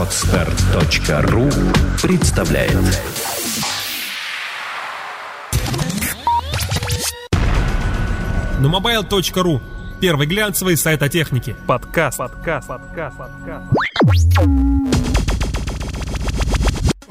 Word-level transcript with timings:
Отстар.ру 0.00 1.50
представляет 2.00 2.72
Numobile.ru 8.60 9.60
Первый 10.00 10.26
глянцевый 10.26 10.78
сайт 10.78 11.02
о 11.02 11.10
технике. 11.10 11.54
Подкаст. 11.66 12.16
Подкаст. 12.16 12.66
Подкаст. 12.66 13.18
Подкаст. 13.18 13.66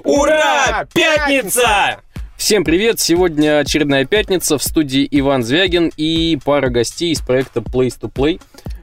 Ура! 0.03 0.87
Пятница! 0.91 2.01
Всем 2.37 2.63
привет! 2.63 2.99
Сегодня 2.99 3.59
очередная 3.59 4.05
пятница. 4.05 4.57
В 4.57 4.63
студии 4.63 5.07
Иван 5.11 5.43
Звягин 5.43 5.91
и 5.95 6.39
пара 6.43 6.69
гостей 6.69 7.11
из 7.11 7.21
проекта 7.21 7.59
Place 7.59 7.99
to 8.01 8.11
Play. 8.11 8.41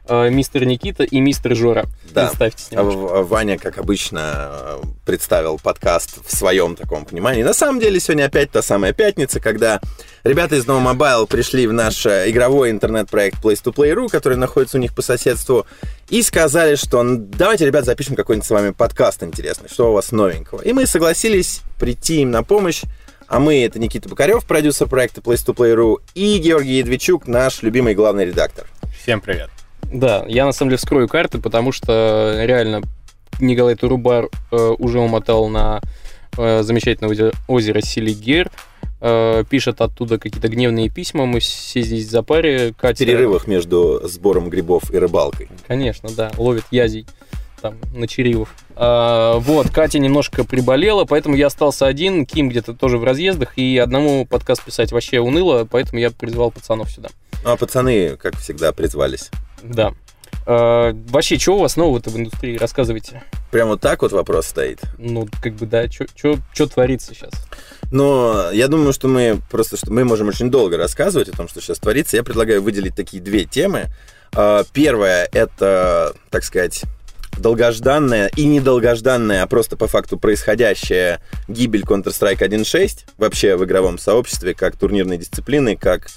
Э, 0.08 0.30
Мистер 0.30 0.64
Никита 0.64 1.02
и 1.04 1.20
мистер 1.20 1.54
Жора. 1.56 1.86
Да. 2.12 2.26
Представьтесь 2.26 2.68
А 2.70 2.76
немножко. 2.76 3.22
Ваня, 3.24 3.58
как 3.58 3.78
обычно, 3.78 4.78
представил 5.04 5.58
подкаст 5.58 6.18
в 6.24 6.34
своем 6.34 6.76
таком 6.76 7.04
понимании. 7.04 7.42
На 7.42 7.54
самом 7.54 7.80
деле, 7.80 7.98
сегодня 7.98 8.24
опять 8.26 8.50
та 8.50 8.62
самая 8.62 8.92
пятница, 8.92 9.40
когда 9.40 9.80
ребята 10.22 10.56
из 10.56 10.64
No 10.64 10.80
Mobile 10.82 11.26
пришли 11.26 11.66
в 11.66 11.72
наш 11.72 12.06
э, 12.06 12.30
игровой 12.30 12.70
интернет-проект 12.70 13.42
Place 13.42 13.62
to 13.62 13.74
Play.ru, 13.74 14.08
который 14.08 14.36
находится 14.38 14.76
у 14.78 14.80
них 14.80 14.94
по 14.94 15.02
соседству, 15.02 15.66
и 16.08 16.22
сказали, 16.22 16.76
что 16.76 17.00
«Н- 17.00 17.28
давайте, 17.30 17.66
ребят, 17.66 17.84
запишем 17.84 18.14
какой-нибудь 18.14 18.46
с 18.46 18.50
вами 18.50 18.70
подкаст 18.70 19.22
интересный, 19.22 19.68
что 19.68 19.90
у 19.90 19.94
вас 19.94 20.12
новенького. 20.12 20.60
И 20.62 20.72
мы 20.72 20.86
согласились 20.86 21.62
прийти 21.80 22.22
им 22.22 22.30
на 22.30 22.42
помощь. 22.42 22.82
А 23.28 23.40
мы, 23.40 23.64
это 23.64 23.80
Никита 23.80 24.08
Бокарев, 24.08 24.44
продюсер 24.46 24.86
проекта 24.86 25.20
Place 25.20 25.44
to 25.44 25.52
Play.ru, 25.52 25.96
и 26.14 26.38
Георгий 26.38 26.78
Едвичук, 26.78 27.26
наш 27.26 27.62
любимый 27.62 27.96
главный 27.96 28.24
редактор. 28.24 28.66
Всем 29.02 29.20
привет. 29.20 29.50
Да, 29.92 30.24
я 30.28 30.44
на 30.44 30.52
самом 30.52 30.70
деле 30.70 30.78
вскрою 30.78 31.08
карты, 31.08 31.38
потому 31.38 31.72
что 31.72 32.34
реально 32.38 32.82
Николай 33.40 33.74
Турубар 33.74 34.28
э, 34.50 34.56
уже 34.78 35.00
умотал 35.00 35.48
на 35.48 35.80
э, 36.36 36.62
замечательное 36.62 37.10
озеро, 37.10 37.32
озеро 37.48 37.80
Селигер. 37.80 38.50
э, 39.00 39.44
пишет 39.48 39.80
оттуда 39.80 40.18
какие-то 40.18 40.48
гневные 40.48 40.88
письма. 40.88 41.26
Мы 41.26 41.40
все 41.40 41.82
здесь 41.82 42.08
за 42.08 42.22
паре. 42.22 42.72
В 42.72 42.76
Катя, 42.76 43.04
перерывах 43.04 43.46
между 43.46 44.00
сбором 44.04 44.48
грибов 44.50 44.90
и 44.92 44.98
рыбалкой. 44.98 45.48
Конечно, 45.66 46.08
да, 46.16 46.32
ловит 46.36 46.64
язей 46.70 47.06
там 47.60 47.76
на 47.94 48.06
Черилов. 48.06 48.54
А, 48.74 49.38
вот, 49.38 49.70
Катя 49.70 49.98
немножко 49.98 50.44
приболела, 50.44 51.04
поэтому 51.04 51.36
я 51.36 51.46
остался 51.46 51.86
один, 51.86 52.26
Ким 52.26 52.48
где-то 52.48 52.74
тоже 52.74 52.98
в 52.98 53.04
разъездах, 53.04 53.56
и 53.56 53.78
одному 53.78 54.26
подкаст 54.26 54.62
писать 54.62 54.92
вообще 54.92 55.20
уныло, 55.20 55.66
поэтому 55.70 56.00
я 56.00 56.10
призвал 56.10 56.50
пацанов 56.50 56.90
сюда. 56.90 57.08
Ну, 57.44 57.50
а 57.50 57.56
пацаны, 57.56 58.16
как 58.16 58.36
всегда, 58.36 58.72
призвались. 58.72 59.30
Да. 59.70 59.94
А, 60.46 60.92
вообще, 61.08 61.38
что 61.38 61.56
у 61.56 61.60
вас 61.60 61.76
нового-то 61.76 62.10
в 62.10 62.16
индустрии? 62.16 62.56
Рассказывайте. 62.56 63.22
Прям 63.50 63.68
вот 63.68 63.80
так 63.80 64.02
вот 64.02 64.12
вопрос 64.12 64.46
стоит. 64.46 64.80
Ну, 64.98 65.28
как 65.42 65.54
бы, 65.54 65.66
да, 65.66 65.90
что 65.90 66.66
творится 66.66 67.14
сейчас? 67.14 67.32
Но 67.90 68.50
я 68.52 68.68
думаю, 68.68 68.92
что 68.92 69.08
мы 69.08 69.40
просто 69.50 69.76
что 69.76 69.92
мы 69.92 70.04
можем 70.04 70.28
очень 70.28 70.50
долго 70.50 70.76
рассказывать 70.76 71.28
о 71.28 71.36
том, 71.36 71.48
что 71.48 71.60
сейчас 71.60 71.78
творится. 71.78 72.16
Я 72.16 72.24
предлагаю 72.24 72.62
выделить 72.62 72.94
такие 72.94 73.22
две 73.22 73.44
темы. 73.44 73.86
А, 74.34 74.64
Первая 74.72 75.28
это, 75.32 76.14
так 76.30 76.44
сказать, 76.44 76.84
долгожданная 77.38 78.30
и 78.36 78.44
недолгожданная, 78.46 79.42
а 79.42 79.46
просто 79.46 79.76
по 79.76 79.86
факту 79.86 80.18
происходящая 80.18 81.20
гибель 81.48 81.82
Counter-Strike 81.82 82.38
1.6 82.38 83.04
вообще 83.18 83.56
в 83.56 83.64
игровом 83.64 83.98
сообществе, 83.98 84.54
как 84.54 84.76
турнирной 84.76 85.18
дисциплины, 85.18 85.76
как 85.76 86.08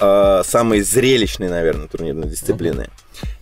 э, 0.00 0.42
самой 0.44 0.80
зрелищной, 0.80 1.48
наверное, 1.48 1.86
турнирной 1.88 2.28
дисциплины. 2.28 2.88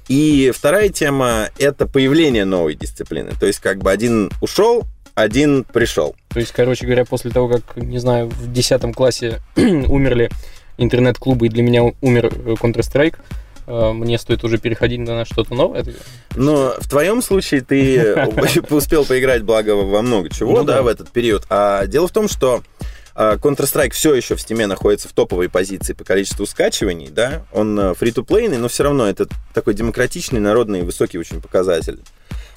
И 0.09 0.53
вторая 0.55 0.91
тема— 0.91 1.49
это 1.59 1.87
появление 1.87 2.45
новой 2.45 2.75
дисциплины. 2.75 3.33
То 3.39 3.47
есть 3.47 3.61
как 3.61 3.79
бы 3.79 3.91
один 3.91 4.31
ушел, 4.41 4.85
один 5.15 5.65
пришел. 5.65 6.15
То 6.29 6.41
есть, 6.41 6.53
короче 6.53 6.85
говоря, 6.85 7.05
после 7.05 7.31
того, 7.31 7.49
как, 7.49 7.77
не 7.77 7.99
знаю, 7.99 8.29
в 8.29 8.53
10 8.53 8.95
классе 8.95 9.41
умерли 9.57 10.31
интернет-клубы, 10.77 11.47
и 11.47 11.49
для 11.49 11.63
меня 11.63 11.85
умер 12.01 12.27
э, 12.27 12.55
Counter-Strike, 12.61 13.17
э, 13.67 13.93
мне 13.93 14.19
стоит 14.19 14.43
уже 14.45 14.59
переходить 14.59 14.99
на 15.01 15.25
что-то 15.25 15.55
новое? 15.55 15.85
Но 16.35 16.75
в 16.79 16.89
твоем 16.89 17.23
случае 17.23 17.61
ты 17.61 18.29
успел 18.71 19.05
поиграть, 19.05 19.43
благо, 19.43 19.71
во 19.77 20.03
много 20.03 20.29
чего, 20.31 20.53
Ну 20.53 20.65
да, 20.65 20.75
да. 20.75 20.83
в 20.83 20.89
этот 20.89 21.11
период. 21.11 21.45
А 21.49 21.87
дело 21.87 22.09
в 22.09 22.13
том, 22.13 22.29
что 22.29 22.63
Counter-Strike 23.15 23.93
все 23.93 24.15
еще 24.15 24.35
в 24.35 24.39
Steam 24.39 24.67
находится 24.67 25.09
в 25.09 25.13
топовой 25.13 25.49
позиции 25.49 25.93
по 25.93 26.05
количеству 26.05 26.47
скачиваний, 26.47 27.09
да, 27.09 27.45
он 27.53 27.95
фри 27.95 28.11
to 28.11 28.25
плейный 28.25 28.59
но 28.59 28.69
все 28.69 28.85
равно 28.85 29.07
это 29.07 29.27
такой 29.53 29.75
демократичный, 29.75 30.41
народный, 30.41 30.83
высокий 30.83 31.19
очень 31.19 31.41
показатель. 31.41 32.01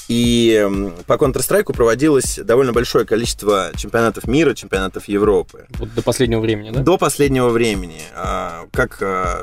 И 0.07 0.65
по 1.05 1.13
Counter-Strike 1.13 1.73
проводилось 1.73 2.39
довольно 2.41 2.71
большое 2.71 3.05
количество 3.05 3.71
чемпионатов 3.75 4.25
мира, 4.25 4.53
чемпионатов 4.53 5.07
Европы. 5.09 5.65
Вот 5.71 5.93
до 5.93 6.01
последнего 6.01 6.39
времени, 6.39 6.69
да? 6.71 6.79
До 6.79 6.97
последнего 6.97 7.49
времени. 7.49 8.01
А, 8.15 8.67
Как 8.71 8.97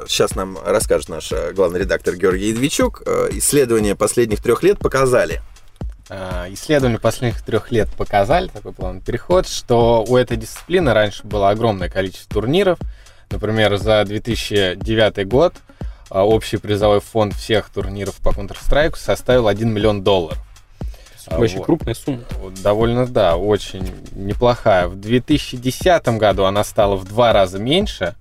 сейчас 0.09 0.35
нам 0.35 0.59
расскажет 0.65 1.11
наш 1.11 1.31
э, 1.33 1.53
главный 1.53 1.81
редактор 1.81 2.17
Георгий 2.17 2.49
Едвичук, 2.49 3.03
э, 3.05 3.29
исследования 3.33 3.95
последних 3.95 4.43
трех 4.43 4.63
лет 4.63 4.79
показали, 4.79 5.35
А, 5.37 5.54
Исследования 6.11 6.99
последних 6.99 7.41
трех 7.43 7.73
лет 7.73 7.89
показали, 7.91 8.49
такой 8.49 8.73
плавный 8.73 9.01
переход, 9.01 9.49
что 9.49 10.05
у 10.07 10.17
этой 10.17 10.37
дисциплины 10.37 10.93
раньше 10.93 11.27
было 11.27 11.51
огромное 11.51 11.89
количество 11.89 12.35
турниров. 12.35 12.79
Например, 13.31 13.77
за 13.77 14.05
2009 14.05 15.27
год 15.27 15.55
а, 16.11 16.25
общий 16.25 16.59
призовой 16.59 17.01
фонд 17.01 17.35
всех 17.35 17.71
турниров 17.71 18.17
по 18.17 18.29
Counter-Strike 18.29 18.97
составил 18.97 19.49
1 19.49 19.73
миллион 19.73 20.05
долларов. 20.05 20.39
А, 21.27 21.39
Вообще 21.39 21.57
вот. 21.57 21.67
крупная 21.67 21.95
сумма. 21.95 22.23
Довольно, 22.63 23.07
да, 23.07 23.37
очень 23.37 23.91
неплохая. 24.13 24.89
В 24.89 24.97
2010 24.97 26.07
году 26.19 26.45
она 26.45 26.65
стала 26.65 26.97
в 26.97 27.05
два 27.05 27.33
раза 27.33 27.59
меньше, 27.59 28.15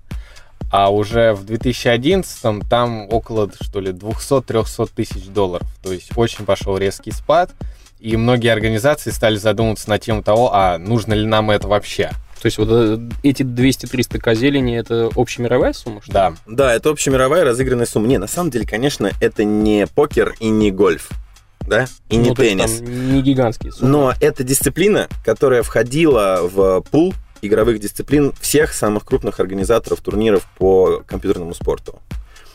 а 0.76 0.88
уже 0.88 1.34
в 1.34 1.44
2011 1.44 2.68
там 2.68 3.06
около, 3.08 3.48
что 3.60 3.78
ли, 3.78 3.92
200-300 3.92 4.90
тысяч 4.92 5.26
долларов. 5.26 5.68
То 5.84 5.92
есть 5.92 6.10
очень 6.16 6.44
пошел 6.44 6.76
резкий 6.76 7.12
спад, 7.12 7.52
и 8.00 8.16
многие 8.16 8.48
организации 8.48 9.12
стали 9.12 9.36
задумываться 9.36 9.88
на 9.88 10.00
тему 10.00 10.24
того, 10.24 10.52
а 10.52 10.78
нужно 10.78 11.12
ли 11.12 11.26
нам 11.26 11.52
это 11.52 11.68
вообще. 11.68 12.10
То 12.42 12.46
есть 12.46 12.58
вот 12.58 12.66
э, 12.72 12.98
эти 13.22 13.44
200-300 13.44 14.18
козелени 14.18 14.76
это 14.76 15.10
общемировая 15.14 15.74
сумма? 15.74 16.02
Что? 16.02 16.12
Да, 16.12 16.34
Да, 16.44 16.74
это 16.74 16.90
общемировая 16.90 17.44
разыгранная 17.44 17.86
сумма. 17.86 18.08
Не, 18.08 18.18
на 18.18 18.26
самом 18.26 18.50
деле, 18.50 18.66
конечно, 18.66 19.12
это 19.20 19.44
не 19.44 19.86
покер 19.86 20.34
и 20.40 20.48
не 20.48 20.72
гольф, 20.72 21.10
да, 21.60 21.86
и 22.08 22.16
не 22.16 22.30
Ну, 22.30 22.34
есть 22.42 22.58
теннис. 22.58 22.78
там 22.78 23.12
не 23.12 23.22
гигантские 23.22 23.70
суммы. 23.70 23.92
Но 23.92 24.14
это 24.20 24.42
дисциплина, 24.42 25.06
которая 25.24 25.62
входила 25.62 26.40
в 26.42 26.80
пул 26.90 27.14
игровых 27.46 27.78
дисциплин 27.78 28.32
всех 28.40 28.72
самых 28.72 29.04
крупных 29.04 29.40
организаторов 29.40 30.00
турниров 30.00 30.46
по 30.58 31.02
компьютерному 31.06 31.54
спорту. 31.54 32.00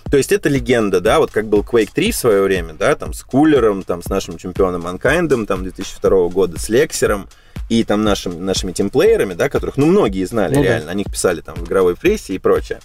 То 0.09 0.17
есть 0.17 0.31
это 0.31 0.49
легенда, 0.49 1.01
да, 1.01 1.19
вот 1.19 1.31
как 1.31 1.47
был 1.47 1.61
Quake 1.61 1.91
3 1.93 2.11
в 2.11 2.15
свое 2.15 2.41
время, 2.41 2.73
да, 2.73 2.95
там 2.95 3.13
с 3.13 3.21
Кулером, 3.21 3.83
там 3.83 4.01
с 4.01 4.09
нашим 4.09 4.37
чемпионом 4.37 4.81
Манкайндом, 4.81 5.45
там 5.45 5.61
2002 5.63 6.29
года 6.29 6.59
с 6.59 6.67
Лексером 6.69 7.29
и 7.69 7.83
там 7.83 8.03
нашим, 8.03 8.43
нашими 8.43 8.71
тимплеерами, 8.71 9.35
да, 9.35 9.47
которых, 9.47 9.77
ну, 9.77 9.85
многие 9.85 10.25
знали 10.25 10.55
Ну 10.55 10.63
да. 10.63 10.67
реально, 10.67 10.91
о 10.91 10.93
них 10.95 11.05
писали 11.11 11.41
там 11.41 11.55
в 11.55 11.65
игровой 11.65 11.95
прессе 11.95 12.33
и 12.33 12.39
прочее. 12.39 12.79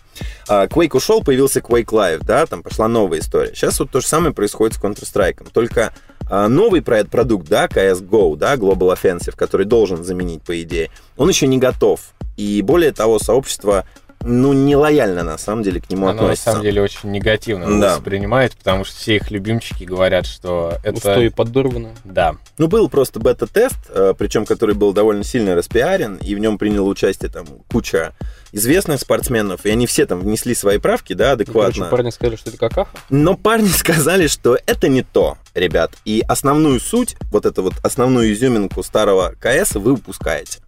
А, 0.46 0.66
Quake 0.66 0.94
ушел, 0.94 1.24
появился 1.24 1.60
Quake 1.60 1.86
Live, 1.86 2.24
да, 2.24 2.44
там 2.44 2.62
пошла 2.62 2.86
новая 2.88 3.20
история. 3.20 3.54
Сейчас 3.54 3.80
вот 3.80 3.90
то 3.90 4.00
же 4.00 4.06
самое 4.06 4.34
происходит 4.34 4.76
с 4.76 4.80
Counter-Strike, 4.80 5.48
только 5.52 5.94
новый 6.30 6.82
проект, 6.82 7.10
продукт, 7.10 7.48
да, 7.48 7.66
CSGO, 7.66 8.36
да, 8.36 8.54
Global 8.54 8.96
Offensive, 8.96 9.36
который 9.36 9.66
должен 9.66 10.04
заменить, 10.04 10.42
по 10.42 10.60
идее, 10.62 10.90
он 11.16 11.28
еще 11.28 11.46
не 11.46 11.58
готов. 11.58 12.00
И 12.36 12.62
более 12.62 12.92
того, 12.92 13.18
сообщество, 13.18 13.84
ну, 14.24 14.52
не 14.52 14.74
лояльно, 14.74 15.22
на 15.22 15.38
самом 15.38 15.62
деле, 15.62 15.80
к 15.80 15.90
нему 15.90 16.06
оно 16.08 16.14
на 16.14 16.22
относится. 16.24 16.50
самом 16.52 16.62
деле 16.64 16.82
очень 16.82 17.10
негативно 17.10 17.80
Да. 17.80 17.94
воспринимает, 17.96 18.56
потому 18.56 18.84
что 18.84 18.96
все 18.96 19.16
их 19.16 19.30
любимчики 19.30 19.84
говорят, 19.84 20.26
что 20.26 20.78
это... 20.82 20.96
Устой 20.96 21.30
подорвано. 21.30 21.90
Да, 22.04 22.36
Ну, 22.58 22.68
был 22.68 22.88
просто 22.88 23.20
бета-тест, 23.20 23.76
э, 23.90 24.14
причем 24.16 24.46
который 24.46 24.74
был 24.74 24.92
довольно 24.92 25.24
сильно 25.24 25.54
распиарен, 25.54 26.16
и 26.16 26.34
в 26.34 26.38
нем 26.38 26.58
приняло 26.58 26.86
участие 26.88 27.30
там 27.30 27.46
куча 27.70 28.12
известных 28.52 29.00
спортсменов, 29.00 29.66
и 29.66 29.70
они 29.70 29.86
все 29.86 30.06
там 30.06 30.20
внесли 30.20 30.54
свои 30.54 30.78
правки, 30.78 31.12
да, 31.12 31.30
Короче, 31.36 31.42
адекватно. 31.50 31.86
парни 31.86 32.10
сказали, 32.10 32.36
что 32.36 32.50
это 32.50 32.58
какаха. 32.58 32.90
Но 33.10 33.36
парни 33.36 33.68
сказали, 33.76 34.26
что 34.28 34.56
это 34.66 34.88
не 34.88 35.02
то, 35.02 35.36
ребят. 35.54 35.92
И 36.04 36.22
основную 36.26 36.80
суть, 36.80 37.16
вот 37.32 37.46
эту 37.46 37.62
вот 37.62 37.74
основную 37.82 38.32
изюминку 38.32 38.82
старого 38.82 39.34
КС 39.40 39.74
вы 39.74 39.92
упускаете. 39.92 40.60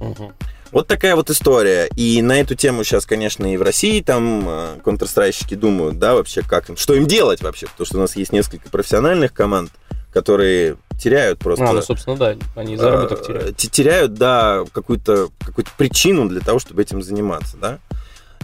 Мгм. 0.00 0.32
Вот 0.74 0.88
такая 0.88 1.14
вот 1.14 1.30
история. 1.30 1.88
И 1.94 2.20
на 2.20 2.40
эту 2.40 2.56
тему 2.56 2.82
сейчас, 2.82 3.06
конечно, 3.06 3.50
и 3.54 3.56
в 3.56 3.62
России 3.62 4.00
там 4.00 4.44
э, 4.48 4.66
контрстрайщики 4.82 5.54
думают, 5.54 6.00
да, 6.00 6.14
вообще, 6.14 6.42
как 6.42 6.68
им, 6.68 6.76
что 6.76 6.94
им 6.94 7.06
делать 7.06 7.42
вообще. 7.42 7.66
Потому 7.68 7.86
что 7.86 7.98
у 7.98 8.00
нас 8.00 8.16
есть 8.16 8.32
несколько 8.32 8.68
профессиональных 8.70 9.32
команд, 9.32 9.70
которые 10.12 10.76
теряют 11.00 11.38
просто... 11.38 11.64
А, 11.64 11.72
ну, 11.72 11.80
собственно, 11.80 12.16
да, 12.16 12.34
они 12.56 12.76
заработок 12.76 13.20
э, 13.20 13.24
теряют. 13.24 13.56
те- 13.56 13.68
теряют, 13.68 14.14
да, 14.14 14.64
какую-то 14.72 15.28
какую 15.46 15.64
причину 15.78 16.28
для 16.28 16.40
того, 16.40 16.58
чтобы 16.58 16.82
этим 16.82 17.02
заниматься, 17.02 17.56
да. 17.56 17.78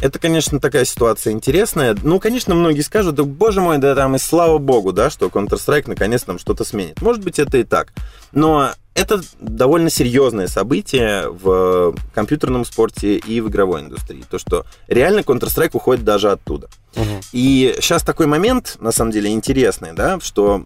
Это, 0.00 0.20
конечно, 0.20 0.60
такая 0.60 0.84
ситуация 0.84 1.32
интересная. 1.32 1.96
Ну, 2.00 2.20
конечно, 2.20 2.54
многие 2.54 2.82
скажут, 2.82 3.16
да, 3.16 3.24
боже 3.24 3.60
мой, 3.60 3.78
да 3.78 3.96
там 3.96 4.14
и 4.14 4.20
слава 4.20 4.58
богу, 4.58 4.92
да, 4.92 5.10
что 5.10 5.26
Counter-Strike 5.26 5.84
наконец 5.88 6.28
нам 6.28 6.38
что-то 6.38 6.62
сменит. 6.62 7.02
Может 7.02 7.24
быть, 7.24 7.40
это 7.40 7.58
и 7.58 7.64
так. 7.64 7.92
Но 8.30 8.70
это 8.94 9.20
довольно 9.38 9.88
серьезное 9.90 10.46
событие 10.48 11.28
в 11.30 11.94
компьютерном 12.14 12.64
спорте 12.64 13.16
и 13.16 13.40
в 13.40 13.48
игровой 13.48 13.82
индустрии. 13.82 14.24
То, 14.28 14.38
что 14.38 14.66
реально 14.88 15.20
Counter-Strike 15.20 15.70
уходит 15.74 16.04
даже 16.04 16.30
оттуда. 16.30 16.68
Мгм. 16.96 17.20
И 17.32 17.74
сейчас 17.80 18.02
такой 18.02 18.26
момент, 18.26 18.76
на 18.80 18.92
самом 18.92 19.12
деле, 19.12 19.30
интересный, 19.30 19.92
да, 19.92 20.18
что 20.20 20.64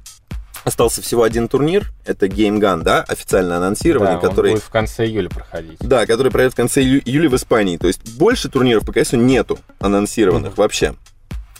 остался 0.65 1.03
всего 1.03 1.23
один 1.25 1.49
турнир, 1.49 1.93
это 2.07 2.27
Game 2.27 2.59
Gun, 2.59 2.83
да, 2.83 3.03
официально 3.03 3.59
анонсированный, 3.59 4.15
Да, 4.15 4.19
который... 4.29 4.53
он 4.53 4.55
будет 4.55 4.65
в 4.65 4.71
конце 4.71 5.05
июля 5.05 5.29
проходить. 5.29 5.79
Да, 5.81 6.07
который 6.07 6.33
пройдет 6.33 6.55
в 6.55 6.57
конце 6.57 6.81
ию- 6.83 7.03
июля 7.05 7.29
в 7.29 7.37
Испании. 7.37 7.77
То 7.77 7.87
есть 7.87 8.17
больше 8.17 8.49
турниров 8.49 8.87
по 8.87 8.93
КСу 8.93 9.17
нету 9.17 9.59
анонсированных 9.81 10.57
вообще. 10.57 10.95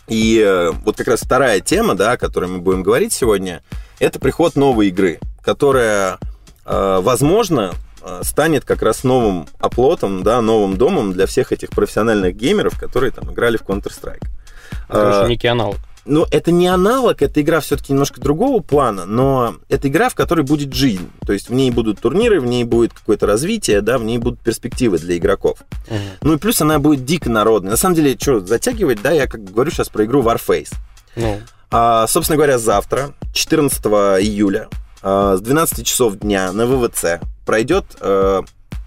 И 0.07 0.39
э, 0.43 0.71
вот 0.83 0.97
как 0.97 1.07
раз 1.07 1.21
вторая 1.21 1.59
тема, 1.61 1.95
да, 1.95 2.13
о 2.13 2.17
которой 2.17 2.49
мы 2.49 2.59
будем 2.59 2.81
говорить 2.83 3.13
сегодня, 3.13 3.63
это 3.99 4.19
приход 4.19 4.55
новой 4.55 4.87
игры, 4.89 5.19
которая, 5.43 6.17
возможно, 6.65 7.73
э, 8.01 8.21
станет 8.23 8.65
как 8.65 8.81
раз 8.81 9.03
новым 9.03 9.47
оплотом, 9.59 10.23
да, 10.23 10.41
новым 10.41 10.77
домом 10.77 11.13
для 11.13 11.25
всех 11.25 11.51
этих 11.51 11.69
профессиональных 11.71 12.35
геймеров, 12.35 12.79
которые 12.79 13.11
там 13.11 13.31
играли 13.31 13.57
в 13.57 13.61
Counter-Strike. 13.61 14.23
Это 14.89 15.23
А, 15.23 15.27
некий 15.27 15.47
аналог. 15.47 15.77
ну, 16.05 16.25
это 16.29 16.51
не 16.51 16.67
аналог, 16.67 17.21
это 17.23 17.41
игра 17.41 17.59
все-таки 17.61 17.91
немножко 17.93 18.21
другого 18.21 18.61
плана, 18.61 19.05
но 19.05 19.55
это 19.69 19.87
игра, 19.87 20.09
в 20.09 20.15
которой 20.15 20.41
будет 20.45 20.71
жизнь. 20.73 21.09
То 21.25 21.33
есть 21.33 21.49
в 21.49 21.53
ней 21.53 21.71
будут 21.71 21.99
турниры, 21.99 22.39
в 22.39 22.45
ней 22.45 22.63
будет 22.63 22.93
какое-то 22.93 23.25
развитие, 23.25 23.81
да, 23.81 23.97
в 23.97 24.03
ней 24.03 24.17
будут 24.19 24.39
перспективы 24.39 24.97
для 24.99 25.17
игроков. 25.17 25.59
Мгм. 25.89 25.99
Ну 26.21 26.33
и 26.33 26.37
плюс 26.37 26.61
она 26.61 26.77
будет 26.77 27.05
дико 27.05 27.29
народной. 27.31 27.71
На 27.71 27.77
самом 27.77 27.95
деле, 27.95 28.15
что, 28.19 28.39
затягивать, 28.39 29.01
да, 29.01 29.11
я 29.11 29.25
как 29.27 29.43
говорю 29.43 29.71
сейчас 29.71 29.89
про 29.89 30.05
игру 30.05 30.21
Warface. 30.21 30.73
Ну, 31.15 31.39
А, 31.71 32.05
собственно 32.07 32.37
говоря, 32.37 32.59
завтра, 32.59 33.13
14 33.33 34.19
июля, 34.21 34.67
с 35.01 35.39
12 35.41 35.85
часов 35.85 36.17
дня 36.17 36.51
на 36.51 36.65
ВВЦ 36.65 37.19
пройдет, 37.45 37.85
э, 37.99 38.41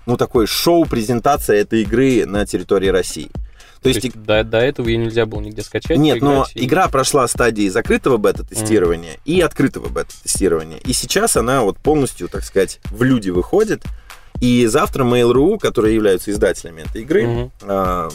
ну, 0.07 0.17
такое 0.17 0.47
шоу-презентация 0.47 1.57
этой 1.61 1.83
игры 1.83 2.25
на 2.27 2.45
территории 2.47 2.89
России. 2.89 3.31
То 3.77 3.83
то 3.85 3.89
есть, 3.91 4.03
есть 4.05 4.21
до, 4.21 4.43
до 4.43 4.59
этого 4.59 4.89
ее 4.89 4.97
нельзя 4.97 5.25
было 5.25 5.41
нигде 5.41 5.63
скачать. 5.63 5.97
нет, 5.99 6.21
но 6.21 6.47
и- 6.55 6.67
игра 6.67 6.89
прошла 6.89 7.29
стадии 7.29 7.69
закрытого 7.69 8.17
бета-тестирования 8.17 9.19
и 9.25 9.41
открытого 9.41 9.89
бета-тестирования. 9.89 10.79
И 10.79 10.93
сейчас 10.93 11.37
она 11.37 11.63
вот 11.63 11.79
полностью, 11.79 12.29
так 12.29 12.43
сказать, 12.43 12.81
в 12.91 13.05
люди 13.05 13.31
выходит. 13.31 13.83
И 14.41 14.67
завтра 14.67 15.05
Mail.ru, 15.05 15.59
которые 15.59 15.95
являются 15.95 16.33
издателями 16.33 16.83
этой 16.83 17.03
игры, 17.03 17.27
Мгм. 17.27 17.53
а 17.63 18.09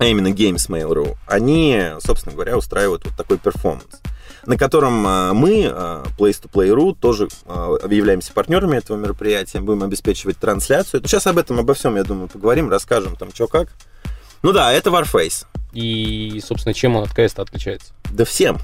а 0.00 0.04
именно 0.06 0.28
Games 0.28 0.68
Mail.ru, 0.68 1.16
они, 1.26 1.82
собственно 2.04 2.32
говоря, 2.32 2.56
устраивают 2.56 3.04
вот 3.04 3.16
такой 3.16 3.36
перформанс, 3.38 4.00
на 4.48 4.56
котором 4.56 5.06
а, 5.06 5.34
мы, 5.34 5.70
а, 5.70 6.04
Place 6.18 6.42
to 6.42 6.50
Play.ru, 6.50 6.96
тоже 6.98 7.28
а, 7.46 7.76
являемся 7.88 8.32
партнерами 8.32 8.78
этого 8.78 8.96
мероприятия, 8.96 9.60
будем 9.60 9.82
обеспечивать 9.82 10.38
трансляцию. 10.38 11.02
Сейчас 11.04 11.26
об 11.26 11.36
этом, 11.36 11.60
обо 11.60 11.74
всем, 11.74 11.96
я 11.96 12.02
думаю, 12.02 12.28
поговорим, 12.28 12.70
расскажем 12.70 13.14
там, 13.14 13.28
что 13.32 13.46
как. 13.46 13.68
Ну 14.42 14.52
да, 14.52 14.72
это 14.72 14.88
Warface. 14.88 15.44
И, 15.74 16.40
собственно, 16.42 16.72
чем 16.72 16.96
он 16.96 17.04
от 17.04 17.10
КС 17.10 17.38
отличается? 17.38 17.92
Да 18.10 18.24
всем. 18.24 18.58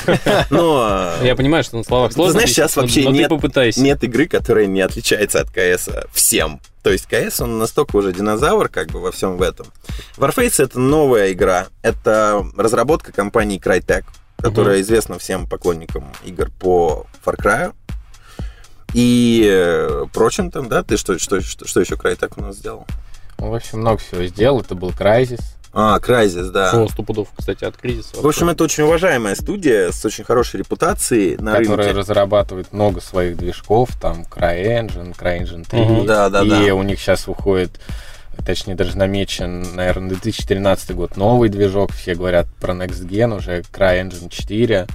Но 0.50 1.14
Я 1.22 1.34
понимаю, 1.34 1.64
что 1.64 1.78
на 1.78 1.82
словах 1.82 2.10
Ты 2.10 2.16
сложно. 2.16 2.32
знаешь, 2.32 2.50
объяснить, 2.50 2.70
сейчас 2.70 2.76
вообще 2.76 3.02
ты 3.04 3.08
нет- 3.08 3.76
нет 3.78 4.04
игры, 4.04 4.26
которая 4.28 4.66
не 4.66 4.82
отличается 4.82 5.40
от 5.40 5.50
КС 5.50 5.88
всем. 6.12 6.60
То 6.82 6.90
есть 6.90 7.06
КС, 7.06 7.40
он 7.40 7.58
настолько 7.58 7.96
уже 7.96 8.12
динозавр, 8.12 8.68
как 8.68 8.88
бы 8.88 9.00
во 9.00 9.12
всем 9.12 9.38
в 9.38 9.42
этом. 9.42 9.66
Warface 10.18 10.62
это 10.62 10.78
новая 10.78 11.32
игра. 11.32 11.68
Это 11.80 12.44
разработка 12.54 13.12
компании 13.12 13.58
Crytek, 13.58 14.04
которая 14.42 14.80
известна 14.80 15.18
всем 15.18 15.46
поклонникам 15.46 16.12
игр 16.24 16.50
по 16.58 17.06
Far 17.24 17.36
Cry. 17.36 17.74
И 18.94 19.48
э, 19.50 20.04
прочим 20.12 20.50
там, 20.50 20.68
да? 20.68 20.82
Ты 20.82 20.96
что, 20.96 21.18
что, 21.18 21.40
что, 21.40 21.66
что 21.66 21.80
еще 21.80 21.94
Crytek 21.94 22.34
у 22.36 22.42
нас 22.42 22.56
сделал? 22.56 22.86
Он, 23.38 23.50
в 23.50 23.54
общем, 23.54 23.80
много 23.80 23.98
всего 23.98 24.24
сделал. 24.24 24.60
Это 24.60 24.74
был 24.74 24.90
Crysis. 24.90 25.40
А, 25.74 25.98
Crysis, 25.98 26.50
да. 26.50 26.70
О, 26.72 26.88
сто 26.88 27.02
пудов, 27.02 27.28
кстати, 27.34 27.64
от 27.64 27.78
кризиса. 27.78 28.20
В 28.20 28.26
общем, 28.26 28.50
это 28.50 28.64
очень 28.64 28.84
уважаемая 28.84 29.34
студия 29.34 29.90
с 29.90 30.04
очень 30.04 30.22
хорошей 30.22 30.58
репутацией 30.58 31.38
на 31.38 31.52
который 31.56 31.86
рынке. 31.86 31.92
разрабатывает 31.92 32.72
много 32.74 33.00
своих 33.00 33.38
движков, 33.38 33.88
там 33.98 34.26
CryEngine, 34.30 35.16
CryEngine 35.16 35.66
3. 35.68 35.80
Мгм. 35.80 36.06
Да, 36.06 36.28
да, 36.28 36.42
и 36.42 36.66
да. 36.68 36.74
у 36.74 36.82
них 36.82 37.00
сейчас 37.00 37.26
выходит, 37.26 37.80
точнее 38.44 38.74
даже 38.74 38.96
намечен, 38.96 39.74
наверное, 39.74 40.10
2013 40.10 40.94
год 40.94 41.16
новый 41.16 41.48
движок. 41.48 41.92
Все 41.92 42.14
говорят 42.14 42.46
про 42.60 42.74
Next 42.74 43.06
Gen 43.06 43.36
уже, 43.36 43.60
CryEngine 43.72 44.28
4. 44.28 44.86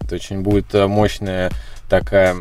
Это 0.00 0.14
очень 0.14 0.40
будет 0.40 0.74
э, 0.74 0.86
мощная 0.86 1.50
такая 1.88 2.36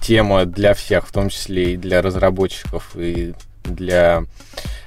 тема 0.00 0.44
для 0.44 0.74
всех, 0.74 1.06
в 1.06 1.12
том 1.12 1.28
числе 1.28 1.74
и 1.74 1.76
для 1.76 2.02
разработчиков, 2.02 2.90
и 2.94 3.34
для... 3.64 4.24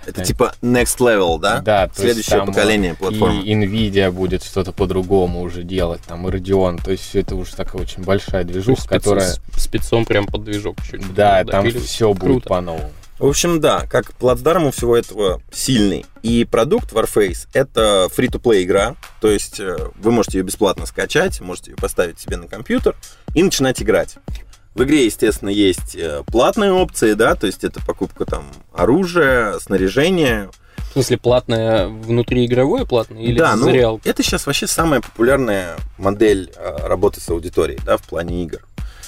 Это 0.06 0.24
типа 0.24 0.54
next 0.62 0.98
level, 0.98 1.40
да? 1.40 1.62
Да, 1.62 1.88
то 1.88 2.02
есть 2.02 2.02
Следующее 2.02 2.40
там, 2.40 2.48
поколение 2.48 2.96
платформ. 2.96 3.40
И 3.42 3.54
Nvidia 3.54 4.12
будет 4.12 4.44
что-то 4.44 4.72
по-другому 4.72 5.42
уже 5.42 5.64
делать, 5.64 6.02
там, 6.08 6.28
и 6.28 6.32
Radeon. 6.32 6.84
То 6.84 6.92
есть 6.92 7.04
все 7.04 7.20
это 7.20 7.36
уже 7.36 7.56
такая 7.56 7.82
очень 7.82 8.04
большая 8.04 8.44
То 8.44 8.50
есть 8.50 8.52
движуха, 8.54 8.82
спец- 8.82 8.90
которая... 8.90 9.34
спецом 9.56 10.06
прям 10.06 10.26
под 10.26 10.44
движок 10.44 10.78
чуть-чуть. 10.82 11.14
Да, 11.14 11.44
там 11.44 11.70
все 11.70 12.14
будет 12.14 12.46
по-новому. 12.46 12.92
В 13.22 13.28
общем, 13.28 13.60
да, 13.60 13.86
как 13.88 14.16
плацдарм 14.16 14.66
у 14.66 14.72
всего 14.72 14.98
этого 14.98 15.44
сильный. 15.52 16.08
И 16.24 16.44
продукт 16.44 16.92
Warface— 16.92 17.48
это 17.54 18.10
free-to-play 18.18 18.64
игра, 18.64 18.96
то 19.22 19.30
есть 19.30 19.60
э, 19.60 19.78
вы 20.00 20.12
можете 20.12 20.40
ее 20.40 20.44
бесплатно 20.44 20.88
скачать, 20.88 21.40
можете 21.40 21.70
ее 21.70 21.78
поставить 21.78 22.20
себе 22.20 22.38
на 22.38 22.48
компьютер 22.48 22.96
и 23.36 23.44
начинать 23.44 23.80
играть. 23.80 24.16
В 24.74 24.82
игре, 24.82 25.06
естественно, 25.06 25.50
есть 25.50 25.96
э, 25.96 26.24
платные 26.26 26.72
опции, 26.72 27.14
да, 27.14 27.36
то 27.36 27.46
есть 27.46 27.64
это 27.64 27.80
покупка 27.86 28.26
там 28.26 28.44
оружия, 28.74 29.60
снаряжения. 29.60 30.50
В 30.90 30.94
смысле, 30.94 31.20
платное 31.20 31.90
внутриигровое 31.90 32.86
платное 32.86 33.22
или 33.22 33.38
да, 33.38 33.56
ну, 33.56 33.70
реал? 33.70 34.02
это 34.04 34.24
сейчас 34.24 34.48
вообще 34.48 34.66
самая 34.66 35.00
популярная 35.00 35.76
модель 36.00 36.52
э, 36.56 36.88
работы 36.88 37.22
с 37.22 37.30
аудиторией, 37.30 37.80
да, 37.86 37.98
в 37.98 38.02
плане 38.02 38.44
игр. 38.46 38.62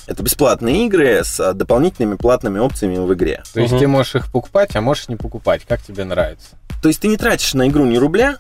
Это 0.07 0.21
бесплатные 0.23 0.85
игры 0.85 1.23
с 1.23 1.39
э, 1.39 1.53
дополнительными 1.53 2.15
платными 2.15 2.59
опциями 2.59 2.97
в 2.97 3.13
игре. 3.13 3.43
То 3.53 3.61
есть 3.61 3.71
Мгм. 3.73 3.79
ты 3.81 3.87
можешь 3.87 4.15
их 4.15 4.31
покупать, 4.31 4.75
а 4.75 4.81
можешь 4.81 5.07
не 5.07 5.15
покупать, 5.15 5.61
как 5.67 5.81
тебе 5.81 6.03
нравится. 6.03 6.47
То 6.81 6.89
есть 6.89 6.99
ты 7.01 7.07
не 7.07 7.17
тратишь 7.17 7.53
на 7.53 7.67
игру 7.69 7.85
ни 7.85 7.95
рубля, 7.97 8.37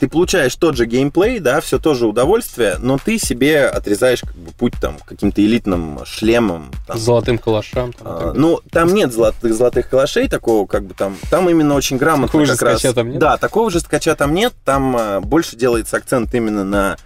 ты 0.00 0.08
получаешь 0.08 0.54
тот 0.56 0.76
же 0.76 0.84
геймплей, 0.84 1.38
да, 1.38 1.60
все 1.62 1.78
то 1.78 1.94
же 1.94 2.06
удовольствие, 2.06 2.76
но 2.80 2.98
ты 3.02 3.18
себе 3.18 3.64
отрезаешь 3.66 4.20
как 4.20 4.34
бы, 4.36 4.50
путь 4.50 4.74
там 4.78 4.98
к 4.98 5.06
каким-то 5.06 5.40
элитным 5.42 6.00
шлемам. 6.04 6.70
там. 6.86 6.98
Золотым 6.98 7.38
калашам. 7.38 7.92
там, 7.94 8.06
А, 8.06 8.32
ну, 8.34 8.60
там 8.70 8.92
нет 8.92 9.12
золотых, 9.12 9.54
золотых 9.54 9.88
калашей 9.88 10.28
такого, 10.28 10.66
как 10.66 10.84
бы 10.84 10.92
там, 10.92 11.16
там 11.30 11.48
именно 11.48 11.74
очень 11.74 11.96
грамотно 11.96 12.26
Такого 12.26 12.44
как 12.44 12.60
раз. 12.62 12.72
жесткача 12.74 12.94
там 12.94 13.10
нет? 13.10 13.18
Да, 13.20 13.36
такого 13.38 13.70
же 13.70 13.80
скача 13.80 14.14
там 14.16 14.34
нет, 14.34 14.52
там 14.66 14.94
а, 14.98 15.20
больше 15.20 15.56
делается 15.56 15.96
акцент 15.96 16.34
именно 16.34 16.64
на 16.64 16.96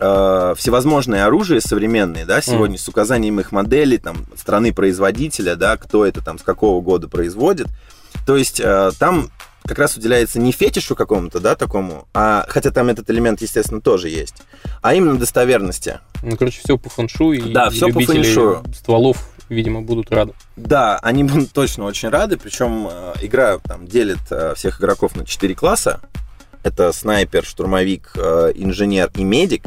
а, 0.00 0.54
всевозможные 0.56 1.24
оружия 1.24 1.60
современные, 1.60 2.24
да, 2.24 2.40
сегодня 2.40 2.78
с 2.78 2.88
указанием 2.88 3.40
их 3.40 3.52
моделей, 3.52 3.98
там, 3.98 4.26
страны 4.36 4.72
производителя, 4.72 5.56
да, 5.56 5.76
кто 5.76 6.06
это 6.06 6.22
там, 6.22 6.38
с 6.38 6.42
какого 6.42 6.80
года 6.80 7.08
производит. 7.08 7.68
То 8.26 8.36
есть 8.36 8.60
а, 8.64 8.90
там 8.98 9.30
как 9.64 9.78
раз 9.78 9.96
уделяется 9.96 10.40
не 10.40 10.50
фетишу 10.52 10.96
какому-то, 10.96 11.40
да, 11.40 11.54
такому, 11.54 12.08
а, 12.14 12.46
хотя 12.48 12.70
там 12.70 12.88
этот 12.88 13.10
элемент, 13.10 13.42
естественно, 13.42 13.80
тоже 13.80 14.08
есть, 14.08 14.34
а 14.80 14.94
именно 14.94 15.18
достоверности. 15.18 16.00
Ну, 16.22 16.36
короче, 16.36 16.60
все 16.64 16.78
по 16.78 16.88
фэншу, 16.88 17.32
и 17.32 17.52
Да, 17.52 17.68
всё 17.70 17.86
по 17.86 17.98
любители 17.98 18.22
фэншую. 18.22 18.64
стволов, 18.74 19.28
видимо, 19.48 19.82
будут 19.82 20.10
рады. 20.10 20.32
Да, 20.56 20.98
они 21.02 21.24
будут 21.24 21.52
точно 21.52 21.84
очень 21.84 22.08
рады, 22.08 22.38
причем 22.38 22.88
э, 22.90 23.14
игра 23.20 23.58
там 23.58 23.86
делит 23.86 24.20
э, 24.30 24.54
всех 24.56 24.80
игроков 24.80 25.14
на 25.16 25.26
4 25.26 25.54
класса. 25.54 26.00
Это 26.62 26.90
снайпер, 26.92 27.44
штурмовик, 27.44 28.12
э, 28.16 28.52
инженер 28.54 29.10
и 29.16 29.22
медик. 29.22 29.64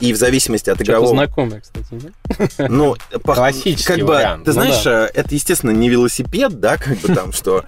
И 0.00 0.12
в 0.12 0.16
зависимости 0.16 0.70
от 0.70 0.80
игрового... 0.80 1.08
знакомое, 1.10 1.60
кстати, 1.60 1.86
нет? 1.92 2.70
Ну, 2.70 2.96
по- 3.24 3.34
Классический 3.34 3.84
как 3.84 4.00
бы, 4.00 4.14
вариант. 4.14 4.44
Ты 4.44 4.50
Ну 4.50 4.54
знаешь, 4.54 4.86
э, 4.86 5.10
это, 5.12 5.34
естественно, 5.34 5.72
не 5.72 5.88
велосипед, 5.88 6.60
да, 6.60 6.76
как 6.76 6.98
бы 6.98 7.14
там, 7.14 7.32
что 7.32 7.64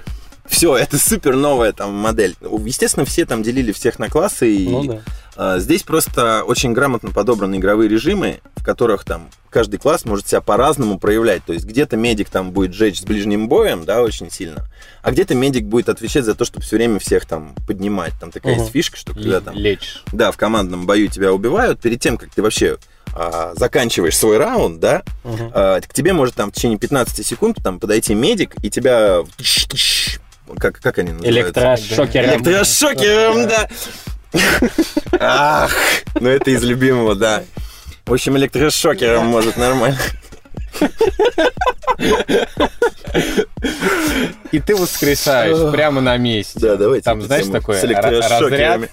все, 0.46 0.76
это 0.76 0.98
супер 0.98 1.36
новая 1.36 1.72
там 1.72 1.92
модель. 1.94 2.36
Естественно, 2.40 3.04
все 3.06 3.24
там 3.24 3.42
делили 3.42 3.72
всех 3.72 3.98
на 3.98 4.08
классы, 4.08 4.52
и 4.54 4.68
Ну 4.68 4.84
да. 4.84 5.00
а, 5.36 5.58
Здесь 5.58 5.82
просто 5.82 6.42
очень 6.44 6.72
грамотно 6.72 7.10
подобраны 7.10 7.56
игровые 7.56 7.88
режимы, 7.88 8.40
в 8.60 8.62
которых 8.62 9.04
там 9.04 9.30
каждый 9.48 9.78
класс 9.78 10.04
может 10.04 10.28
себя 10.28 10.40
по-разному 10.42 10.98
проявлять. 10.98 11.42
То 11.44 11.52
есть 11.54 11.64
где-то 11.64 11.96
медик 11.96 12.28
там 12.28 12.52
будет 12.52 12.74
жечь 12.74 13.00
с 13.00 13.02
ближним 13.02 13.48
боем, 13.48 13.84
да, 13.86 14.02
очень 14.02 14.30
сильно, 14.30 14.66
а 15.02 15.10
где-то 15.10 15.34
медик 15.34 15.64
будет 15.64 15.88
отвечать 15.88 16.24
за 16.26 16.34
то, 16.34 16.44
чтобы 16.44 16.62
все 16.64 16.76
время 16.76 16.98
всех 16.98 17.24
там 17.24 17.54
поднимать. 17.66 18.12
Там 18.20 18.30
такая 18.30 18.52
Мгм. 18.52 18.62
есть 18.62 18.72
фишка, 18.72 18.96
что 18.98 19.14
когда 19.14 19.40
там, 19.40 19.54
Лечь. 19.54 20.02
да, 20.12 20.30
в 20.30 20.36
командном 20.36 20.84
бою 20.86 21.08
тебя 21.08 21.32
убивают, 21.32 21.80
перед 21.80 22.00
тем, 22.00 22.18
как 22.18 22.30
ты 22.34 22.42
вообще 22.42 22.76
а, 23.12 23.54
заканчиваешь 23.56 24.16
свой 24.16 24.36
раунд, 24.36 24.78
да, 24.78 25.02
Мгм. 25.24 25.50
а, 25.54 25.80
к 25.80 25.92
тебе 25.94 26.12
может 26.12 26.34
там 26.36 26.52
в 26.52 26.54
течение 26.54 26.78
15 26.78 27.26
секунд 27.26 27.58
там 27.64 27.80
подойти 27.80 28.14
медик 28.14 28.54
и 28.62 28.70
тебя 28.70 29.22
как, 30.58 30.80
как 30.80 30.98
они 30.98 31.12
называются? 31.12 31.40
Электрошокером. 31.40 32.30
Электрошокером, 32.30 33.48
да. 33.48 33.68
Ах, 35.18 35.72
ну 36.20 36.28
это 36.28 36.50
из 36.50 36.62
любимого, 36.62 37.14
да. 37.14 37.42
В 38.10 38.12
общем, 38.12 38.36
электрошокером 38.36 39.26
может 39.26 39.56
нормально. 39.56 39.96
И 44.50 44.58
ты 44.58 44.74
воскрешаешь 44.74 45.70
прямо 45.70 46.00
на 46.00 46.16
месте. 46.16 46.58
Да, 46.58 46.74
давайте. 46.74 47.04
Там, 47.04 47.22
знаешь, 47.22 47.44
электрошокерами. 47.46 48.88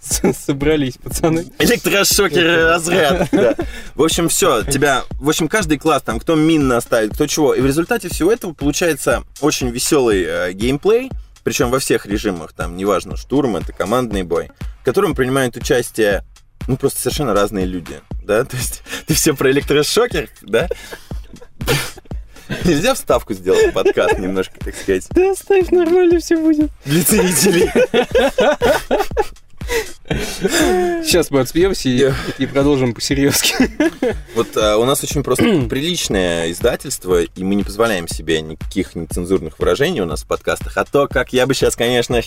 разряд. 0.00 0.36
Собрались, 0.46 0.96
пацаны. 0.96 1.44
Электрошокер 1.58 2.68
разряд. 2.68 3.28
да. 3.32 3.54
В 3.94 4.02
общем, 4.02 4.30
все, 4.30 4.62
тебя, 4.62 5.02
в 5.10 5.28
общем, 5.28 5.48
каждый 5.48 5.76
класс, 5.76 6.00
там, 6.00 6.18
кто 6.18 6.34
мин 6.34 6.80
ставит, 6.80 7.12
кто 7.12 7.26
чего. 7.26 7.52
И 7.52 7.60
в 7.60 7.66
результате 7.66 8.08
всего 8.08 8.32
этого 8.32 8.54
получается 8.54 9.24
очень 9.42 9.68
веселый 9.68 10.24
э, 10.26 10.52
геймплей, 10.54 11.10
причем 11.42 11.70
во 11.70 11.80
всех 11.80 12.06
режимах, 12.06 12.54
там, 12.54 12.78
неважно, 12.78 13.18
штурм, 13.18 13.56
это 13.56 13.74
командный 13.74 14.22
бой, 14.22 14.50
в 14.80 14.84
котором 14.86 15.14
принимают 15.14 15.54
участие, 15.54 16.24
ну, 16.66 16.76
просто 16.76 17.00
совершенно 17.00 17.34
разные 17.34 17.66
люди, 17.66 18.00
да, 18.24 18.44
то 18.44 18.56
есть 18.56 18.82
ты 19.06 19.14
все 19.14 19.34
про 19.34 19.50
электрошокер, 19.50 20.28
да? 20.42 20.68
Нельзя 22.64 22.94
вставку 22.94 23.32
сделать 23.32 23.70
в 23.70 23.72
подкаст 23.72 24.18
немножко, 24.18 24.54
так 24.60 24.76
сказать, 24.76 25.06
Да 25.10 25.30
оставь, 25.30 25.70
нормально 25.70 26.20
все 26.20 26.36
будет. 26.36 26.70
для 26.84 27.00
зрителей. 27.00 27.70
Сейчас 31.02 31.30
мы 31.30 31.40
отсмеемся 31.40 31.88
и, 31.88 32.12
и 32.38 32.46
продолжим 32.46 32.92
по-серьезки. 32.92 33.54
Вот 34.34 34.56
а, 34.56 34.76
у 34.76 34.84
нас 34.84 35.02
очень 35.02 35.22
просто 35.22 35.44
приличное 35.70 36.50
издательство, 36.50 37.22
и 37.22 37.44
мы 37.44 37.54
не 37.54 37.64
позволяем 37.64 38.06
себе 38.06 38.42
никаких 38.42 38.94
нецензурных 38.94 39.58
выражений 39.58 40.00
у 40.02 40.06
нас 40.06 40.22
в 40.22 40.26
подкастах. 40.26 40.76
А 40.76 40.84
то, 40.84 41.08
как 41.08 41.32
я 41.32 41.46
бы 41.46 41.54
сейчас, 41.54 41.76
конечно... 41.76 42.20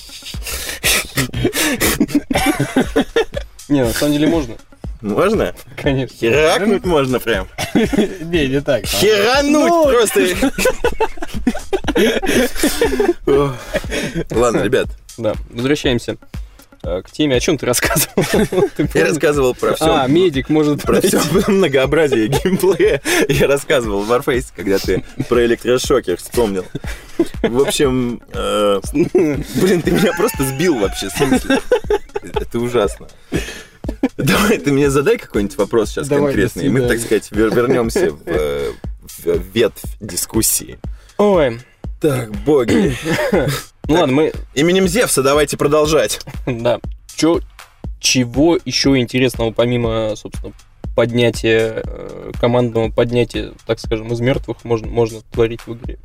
Не, 3.70 3.84
на 3.84 3.92
самом 3.92 4.14
деле 4.14 4.28
можно. 4.28 4.56
Можно? 5.02 5.54
Конечно. 5.76 6.18
Херакнуть 6.18 6.86
можно 6.86 7.20
прям. 7.20 7.48
Не, 7.76 8.48
не 8.48 8.62
так. 8.62 8.86
Херануть 8.86 9.92
просто. 9.92 10.22
Ох. 13.28 13.56
Ладно, 14.32 14.62
ребят, 14.64 14.88
Да, 15.18 15.34
возвращаемся 15.52 16.18
к 17.06 17.12
теме. 17.12 17.36
О 17.36 17.40
чем 17.40 17.58
ты 17.58 17.66
рассказывал? 17.66 18.24
Я 18.94 19.06
рассказывал 19.06 19.54
про 19.56 19.76
все. 19.76 19.86
А, 19.86 20.08
медик 20.08 20.50
может 20.50 20.84
Про 20.84 21.02
все 21.02 21.20
многообразие 21.48 22.28
геймплея 22.28 23.02
я 23.30 23.48
рассказывал 23.48 24.04
в 24.04 24.12
Warface, 24.12 24.48
когда 24.56 24.78
ты 24.78 25.04
про 25.30 25.46
электрошокер 25.46 26.18
вспомнил. 26.18 26.66
В 27.42 27.62
общем, 27.62 28.22
э, 28.34 28.80
блин, 28.94 29.82
ты 29.82 29.92
меня 29.92 30.14
просто 30.14 30.44
сбил 30.44 30.78
вообще 30.80 31.10
с 31.10 31.20
мысли. 31.20 31.60
Это 32.22 32.60
ужасно. 32.60 33.08
Давай, 34.18 34.58
ты 34.58 34.72
мне 34.72 34.90
задай 34.90 35.18
какой-нибудь 35.18 35.58
вопрос 35.58 35.90
сейчас 35.90 36.08
Давай, 36.08 36.26
конкретный, 36.34 36.66
и 36.66 36.70
мы, 36.70 36.82
так 36.82 37.00
сказать, 37.00 37.30
вер- 37.32 37.54
вернемся 37.56 38.12
в, 38.12 38.20
э, 38.26 38.72
в 39.24 39.42
ветвь 39.54 39.84
дискуссии. 40.00 40.78
Ой, 41.18 41.60
Так, 42.02 42.32
боги. 42.44 42.96
ну 43.88 43.96
ладно, 43.96 44.16
мы, 44.16 44.34
Именем 44.54 44.88
Зевса 44.88 45.24
давайте 45.24 45.58
продолжать. 45.58 46.20
да, 46.46 46.80
чё, 47.16 47.42
чего 48.00 48.58
еще 48.66 48.98
интересного, 48.98 49.52
помимо, 49.52 50.14
собственно, 50.16 50.54
поднятия, 50.98 51.84
э, 51.86 52.32
командного 52.42 52.90
поднятия, 52.90 53.54
так 53.68 53.80
скажем, 53.80 54.12
из 54.12 54.20
мертвых, 54.20 54.64
можно, 54.64 54.88
можно 54.88 55.22
творить 55.32 55.62
в 55.68 55.74
игре? 55.76 56.00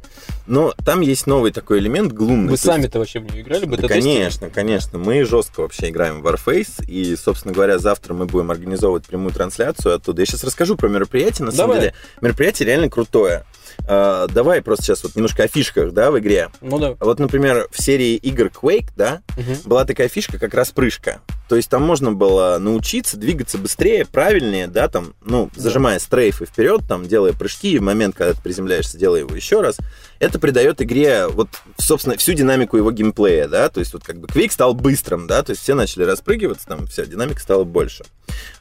Но 0.47 0.75
там 0.85 1.01
есть 1.01 1.27
новый 1.27 1.51
такой 1.51 1.79
элемент 1.79 2.12
глумный. 2.12 2.51
Вы 2.51 2.59
сами-то 2.59 2.99
вообще 2.99 3.21
в 3.21 3.33
нее 3.33 3.41
играли? 3.41 3.65
Да, 3.65 3.71
бета-тестеры? 3.71 4.03
конечно, 4.03 4.51
конечно. 4.51 4.99
Мы 4.99 5.25
жестко 5.25 5.62
вообще 5.62 5.89
играем 5.89 6.21
в 6.21 6.27
Warface, 6.27 6.85
и, 6.87 7.17
собственно 7.17 7.55
говоря, 7.55 7.79
завтра 7.79 8.12
мы 8.12 8.27
будем 8.27 8.51
организовывать 8.51 9.07
прямую 9.07 9.33
трансляцию 9.33 9.95
оттуда. 9.95 10.21
Я 10.21 10.27
сейчас 10.27 10.45
расскажу 10.45 10.77
про 10.77 10.91
мероприятие, 10.91 11.47
на 11.47 11.53
самом 11.53 11.77
Давай. 11.77 11.81
деле. 11.81 11.95
Мероприятие 12.21 12.67
реально 12.67 12.91
крутое. 12.91 13.47
А, 13.87 14.26
давай 14.29 14.62
просто 14.62 14.85
сейчас 14.85 15.02
вот 15.02 15.14
немножко 15.17 15.43
о 15.45 15.49
фишках, 15.49 15.93
да, 15.93 16.11
в 16.11 16.19
игре. 16.19 16.50
Ну 16.61 16.79
да. 16.79 16.97
Вот, 17.00 17.19
например, 17.19 17.69
в 17.71 17.83
серии 17.83 18.14
игр 18.17 18.47
Quake, 18.47 18.88
да, 18.97 19.23
Мгм. 19.37 19.57
была 19.64 19.85
такая 19.85 20.09
фишка, 20.09 20.38
как 20.38 20.55
раз 20.55 20.71
прыжка. 20.71 21.21
То 21.49 21.57
есть 21.57 21.69
там 21.69 21.83
можно 21.83 22.12
было 22.12 22.57
научиться 22.59 23.17
двигаться 23.19 23.59
быстрее, 23.59 24.07
правильнее, 24.07 24.69
да, 24.69 24.88
там, 24.88 25.14
ну, 25.23 25.50
зажимая 25.55 25.99
стрейфы 25.99 26.47
вперед, 26.47 26.83
там, 26.88 27.07
делая 27.07 27.33
прыжки, 27.35 27.73
и 27.73 27.79
в 27.79 27.83
момент, 27.83 28.14
когда 28.17 28.33
ты 28.33 28.41
приземляешься, 28.41 28.97
делая 28.97 29.21
его 29.21 29.35
еще 29.35 29.61
раз. 29.61 29.76
Это 30.19 30.38
придает 30.38 30.81
игре, 30.81 31.26
вот, 31.26 31.49
собственно, 31.79 32.17
всю 32.17 32.33
динамику 32.33 32.76
его 32.76 32.91
геймплея, 32.91 33.49
да, 33.49 33.69
то 33.69 33.81
есть 33.81 33.93
вот 33.93 34.02
как 34.05 34.19
бы 34.19 34.29
Quake 34.29 34.50
стал 34.52 34.73
быстрым, 34.73 35.26
да, 35.26 35.43
то 35.43 35.50
есть 35.50 35.62
все 35.62 35.75
начали 35.75 36.05
распрыгиваться, 36.05 36.67
там, 36.67 36.87
вся 36.87 37.05
динамика 37.05 37.41
стала 37.41 37.64
больше. 37.64 38.05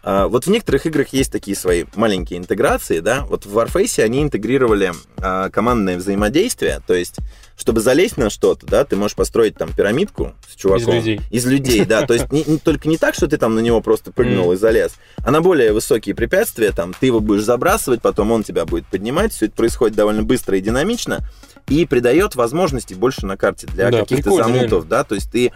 А, 0.04 0.28
вот 0.28 0.46
в 0.46 0.50
некоторых 0.50 0.86
играх 0.86 1.10
есть 1.10 1.32
такие 1.32 1.56
свои 1.56 1.86
маленькие 1.96 2.40
интеграции, 2.40 3.00
да, 3.00 3.24
вот 3.26 3.46
в 3.46 3.58
Warface 3.58 4.04
они 4.04 4.22
интегрировали 4.24 4.92
а, 5.18 5.50
командное 5.50 5.98
взаимодействие, 5.98 6.82
то 6.86 6.94
есть 6.94 7.18
чтобы 7.58 7.80
залезть 7.80 8.18
на 8.18 8.32
что-то, 8.32 8.66
да, 8.66 8.86
ты 8.86 8.96
можешь 8.96 9.16
построить 9.16 9.56
там 9.56 9.72
пирамидку 9.72 10.34
с 10.50 10.56
чуваком. 10.56 10.96
людей. 10.96 11.22
Из 11.30 11.46
людей, 11.46 11.86
да. 11.86 12.08
То 12.08 12.16
есть 12.16 12.32
не, 12.32 12.44
не- 12.44 12.58
только 12.58 12.90
не 12.90 12.98
так, 12.98 13.14
что 13.14 13.28
ты 13.28 13.38
там 13.38 13.54
на 13.54 13.60
него 13.60 13.82
просто 13.82 14.12
прыгнул 14.12 14.46
Мгм. 14.46 14.54
и 14.54 14.56
залез, 14.56 14.94
а 15.24 15.30
на 15.30 15.42
более 15.42 15.72
высокие 15.72 16.16
препятствия, 16.16 16.72
там, 16.72 16.96
ты 17.00 17.06
его 17.06 17.20
будешь 17.20 17.44
забрасывать, 17.44 18.02
потом 18.02 18.32
он 18.32 18.44
тебя 18.44 18.66
будет 18.66 18.88
поднимать. 18.88 19.32
Все 19.34 19.46
это 19.46 19.56
происходит 19.56 19.96
довольно 19.96 20.24
быстро 20.24 20.58
и 20.58 20.62
динамично, 20.62 21.20
и 21.68 21.86
придает 21.86 22.34
возможностей 22.36 22.96
больше 22.96 23.28
на 23.28 23.38
карте 23.38 23.68
для 23.68 23.92
Да, 23.92 24.00
каких-то 24.00 24.36
замутов, 24.36 24.88
да. 24.88 25.04
То 25.04 25.14
есть 25.14 25.32
ты 25.32 25.52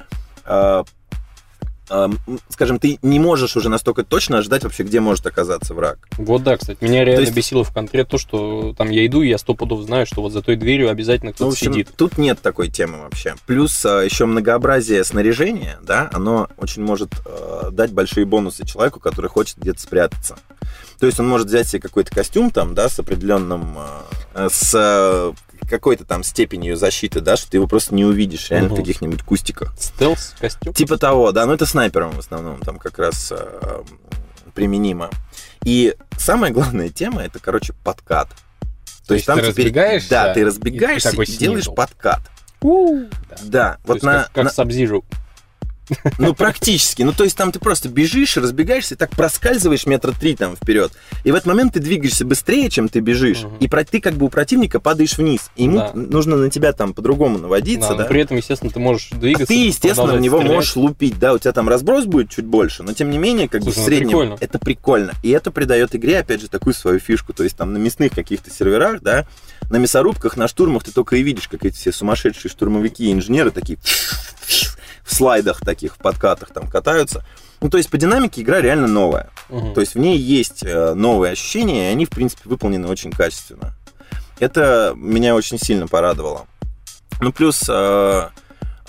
э, 0.45 0.83
скажем, 2.49 2.79
ты 2.79 2.99
не 3.01 3.19
можешь 3.19 3.55
уже 3.55 3.69
настолько 3.69 4.03
точно 4.03 4.39
ожидать 4.39 4.63
вообще, 4.63 4.83
где 4.83 4.99
может 4.99 5.25
оказаться 5.25 5.73
враг. 5.73 5.99
Вот 6.17 6.43
да, 6.43 6.57
кстати, 6.57 6.83
меня 6.83 7.03
реально 7.05 7.21
есть- 7.21 7.33
бесило 7.35 7.63
в 7.63 7.71
контре 7.73 8.05
то, 8.05 8.17
что 8.17 8.73
там 8.77 8.89
я 8.89 9.05
иду, 9.05 9.21
и 9.21 9.29
я 9.29 9.37
сто 9.37 9.53
пудов 9.53 9.81
знаю, 9.83 10.05
что 10.05 10.21
вот 10.21 10.31
за 10.31 10.41
той 10.41 10.55
дверью 10.55 10.89
обязательно 10.89 11.29
Ну, 11.29 11.33
в 11.33 11.35
кто-то 11.35 11.51
общем, 11.51 11.73
сидит. 11.73 11.89
тут 11.95 12.17
нет 12.17 12.41
такой 12.41 12.69
темы 12.69 12.99
вообще. 13.03 13.35
Плюс 13.45 13.85
а, 13.85 14.01
еще 14.01 14.25
многообразие 14.25 15.03
снаряжения, 15.03 15.79
да, 15.83 16.09
оно 16.13 16.47
очень 16.57 16.83
может 16.83 17.11
э, 17.25 17.69
дать 17.71 17.91
большие 17.91 18.25
бонусы 18.25 18.65
человеку, 18.65 18.99
который 18.99 19.27
хочет 19.29 19.57
где-то 19.57 19.79
спрятаться. 19.81 20.35
То 20.99 21.05
есть 21.05 21.19
он 21.19 21.27
может 21.27 21.47
взять 21.47 21.67
себе 21.67 21.81
какой-то 21.81 22.11
костюм 22.11 22.51
там, 22.51 22.73
да, 22.73 22.87
с 22.89 22.97
определенным, 22.99 23.77
э, 24.33 24.47
с 24.49 24.71
э, 24.73 25.33
какой-то 25.65 26.05
там 26.05 26.23
степенью 26.23 26.75
защиты, 26.77 27.21
да, 27.21 27.35
что 27.37 27.49
ты 27.51 27.57
его 27.57 27.67
просто 27.67 27.93
не 27.95 28.05
увидишь 28.05 28.49
реально 28.49 28.69
в 28.69 28.71
Мгм. 28.73 28.81
каких-нибудь 28.81 29.23
кустиках. 29.23 29.73
Стелс, 29.79 30.35
костюм. 30.39 30.73
Типа 30.73 30.97
того, 30.97 31.31
да, 31.31 31.45
но 31.45 31.53
это 31.53 31.65
снайпером 31.65 32.11
в 32.11 32.19
основном 32.19 32.59
там 32.61 32.77
как 32.77 32.99
раз 32.99 33.31
э, 33.35 33.83
применимо. 34.53 35.09
И 35.63 35.95
самая 36.17 36.51
главная 36.51 36.89
тема 36.89 37.21
это, 37.23 37.39
короче, 37.39 37.73
подкат. 37.83 38.29
То, 39.07 39.13
есть 39.13 39.25
ты 39.27 39.33
разбегаешься, 39.33 40.09
Да, 40.09 40.33
ты 40.33 40.39
и 40.39 40.43
разбегаешься 40.43 41.09
ты 41.09 41.17
такой 41.17 41.25
и 41.25 41.37
делаешь 41.37 41.67
подкат. 41.75 42.21
Да, 43.43 43.73
То 43.73 43.79
вот 43.85 43.93
есть 43.95 44.05
на, 44.05 44.13
как, 44.23 44.31
как 44.31 44.43
на-. 44.45 44.49
Ну 46.17 46.33
практически, 46.33 47.03
ну 47.03 47.11
то 47.13 47.23
есть 47.23 47.37
там 47.37 47.51
ты 47.51 47.59
просто 47.59 47.89
бежишь, 47.89 48.37
разбегаешься 48.37 48.95
и 48.95 48.97
так 48.97 49.11
проскальзываешь 49.11 49.85
метра 49.85 50.11
три 50.11 50.35
там 50.35 50.55
вперед, 50.55 50.91
и 51.23 51.31
в 51.31 51.35
этот 51.35 51.47
момент 51.47 51.73
ты 51.73 51.79
двигаешься 51.79 52.25
быстрее, 52.25 52.69
чем 52.69 52.89
ты 52.89 52.99
бежишь, 52.99 53.43
Мгм. 53.43 53.57
и 53.57 53.67
про- 53.67 53.83
ты 53.83 54.01
как 54.01 54.13
бы 54.15 54.25
у 54.25 54.29
противника 54.29 54.79
падаешь 54.79 55.17
вниз, 55.17 55.51
и 55.55 55.63
ему 55.65 55.77
Да. 55.77 55.91
нужно 55.93 56.35
на 56.37 56.49
тебя 56.49 56.73
там 56.73 56.93
по-другому 56.93 57.37
наводиться, 57.37 57.89
Да, 57.89 57.95
да. 57.95 58.05
при 58.05 58.21
этом, 58.21 58.37
естественно, 58.37 58.71
ты 58.71 58.79
можешь 58.79 59.09
двигаться. 59.11 59.43
А 59.43 59.47
ты, 59.47 59.53
естественно, 59.65 60.13
в 60.13 60.19
него 60.21 60.37
стрелять. 60.37 60.55
можешь 60.55 60.75
лупить, 60.75 61.19
да, 61.19 61.33
у 61.33 61.37
тебя 61.39 61.51
там 61.51 61.69
разброс 61.69 62.05
будет 62.05 62.29
чуть 62.29 62.45
больше, 62.45 62.83
но 62.83 62.93
тем 62.93 63.09
не 63.09 63.17
менее, 63.17 63.47
как 63.47 63.61
Слушай, 63.63 63.75
бы 63.75 63.75
в 63.75 63.77
ну, 63.77 63.85
среднем 63.85 64.07
прикольно. 64.09 64.37
это 64.39 64.59
прикольно. 64.59 65.13
И 65.23 65.29
это 65.29 65.51
придает 65.51 65.95
игре, 65.95 66.19
опять 66.19 66.41
же, 66.41 66.47
такую 66.49 66.73
свою 66.73 66.99
фишку. 66.99 67.33
То 67.33 67.43
есть 67.43 67.55
там 67.55 67.73
на 67.73 67.77
мясных 67.77 68.11
каких-то 68.13 68.49
серверах, 68.51 69.01
да, 69.01 69.27
на 69.69 69.77
мясорубках, 69.77 70.37
на 70.37 70.47
штурмах 70.47 70.83
ты 70.83 70.91
только 70.91 71.15
и 71.17 71.23
видишь, 71.23 71.47
как 71.47 71.65
эти 71.65 71.75
все 71.75 71.91
сумасшедшие 71.91 72.51
штурмовики 72.51 73.05
и 73.09 73.11
инженеры 73.13 73.51
такие 73.51 73.77
в 75.05 75.13
слайдах 75.13 75.61
таких, 75.61 75.93
в 75.93 75.97
подкатах 75.99 76.49
там 76.51 76.67
катаются. 76.67 77.23
Ну, 77.61 77.69
то 77.69 77.77
есть 77.77 77.89
по 77.89 77.97
динамике 77.97 78.41
игра 78.41 78.59
реально 78.59 78.87
новая. 78.87 79.29
Мгм. 79.49 79.73
То 79.73 79.81
есть 79.81 79.95
в 79.95 79.99
ней 79.99 80.17
есть 80.17 80.63
э, 80.65 80.93
новые 80.93 81.33
ощущения, 81.33 81.89
и 81.89 81.93
они, 81.93 82.05
в 82.05 82.09
принципе, 82.09 82.49
выполнены 82.49 82.87
очень 82.87 83.11
качественно. 83.11 83.73
Это 84.39 84.93
меня 84.95 85.35
очень 85.35 85.57
сильно 85.59 85.87
порадовало. 85.87 86.47
Ну, 87.21 87.31
плюс 87.31 87.63
э, 87.69 88.29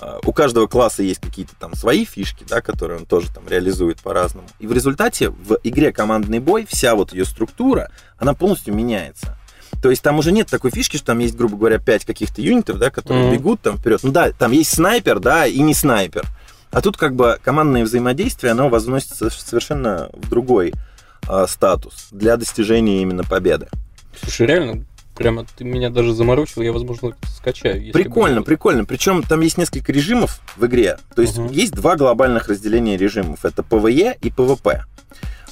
э, 0.00 0.18
у 0.24 0.32
каждого 0.32 0.66
класса 0.66 1.02
есть 1.02 1.20
какие-то 1.20 1.54
там 1.56 1.74
свои 1.74 2.04
фишки, 2.04 2.44
да, 2.48 2.60
которые 2.60 2.98
он 2.98 3.06
тоже 3.06 3.32
там 3.32 3.46
реализует 3.46 4.00
по-разному. 4.00 4.48
И 4.58 4.66
в 4.66 4.72
результате 4.72 5.28
в 5.28 5.58
игре 5.62 5.92
командный 5.92 6.40
бой 6.40 6.66
вся 6.68 6.94
вот 6.94 7.12
ее 7.12 7.26
структура, 7.26 7.90
она 8.18 8.34
полностью 8.34 8.74
меняется. 8.74 9.38
То 9.82 9.90
есть 9.90 10.02
там 10.02 10.18
уже 10.18 10.32
нет 10.32 10.48
такой 10.48 10.70
фишки, 10.70 10.96
что 10.96 11.06
там 11.06 11.18
есть, 11.20 11.36
грубо 11.36 11.56
говоря, 11.56 11.78
5 11.78 12.04
каких-то 12.04 12.40
юнитов, 12.42 12.78
да, 12.78 12.90
которые 12.90 13.24
Мгм. 13.26 13.32
бегут 13.34 13.60
там 13.60 13.78
вперед. 13.78 14.00
Ну 14.02 14.10
да, 14.12 14.32
там 14.32 14.52
есть 14.52 14.72
снайпер, 14.74 15.20
да, 15.20 15.46
и 15.46 15.60
не 15.60 15.74
снайпер. 15.74 16.24
А 16.72 16.80
тут 16.82 16.96
как 16.96 17.14
бы 17.14 17.38
командное 17.42 17.84
взаимодействие, 17.84 18.52
оно 18.52 18.68
возносится 18.68 19.30
совершенно 19.30 20.10
в 20.12 20.28
другой 20.28 20.74
а, 21.28 21.46
статус 21.46 22.08
для 22.10 22.36
достижения 22.36 23.02
именно 23.02 23.24
победы. 23.24 23.68
Слушай, 24.20 24.46
реально 24.46 24.84
прямо 25.14 25.44
ты 25.56 25.64
меня 25.64 25.88
даже 25.90 26.12
заморочил, 26.12 26.62
я, 26.62 26.72
возможно, 26.72 27.16
скачаю. 27.36 27.92
Прикольно, 27.92 28.36
будет. 28.38 28.46
прикольно. 28.46 28.84
Причем 28.84 29.22
там 29.22 29.40
есть 29.40 29.56
несколько 29.58 29.90
режимов 29.92 30.40
в 30.56 30.66
игре. 30.66 30.98
То 31.14 31.22
есть 31.22 31.38
Мгм. 31.38 31.50
есть 31.52 31.72
два 31.72 31.96
глобальных 31.96 32.48
разделения 32.48 32.96
режимов. 32.96 33.44
Это 33.44 33.62
PvE 33.62 34.16
и 34.20 34.28
PvP. 34.28 34.80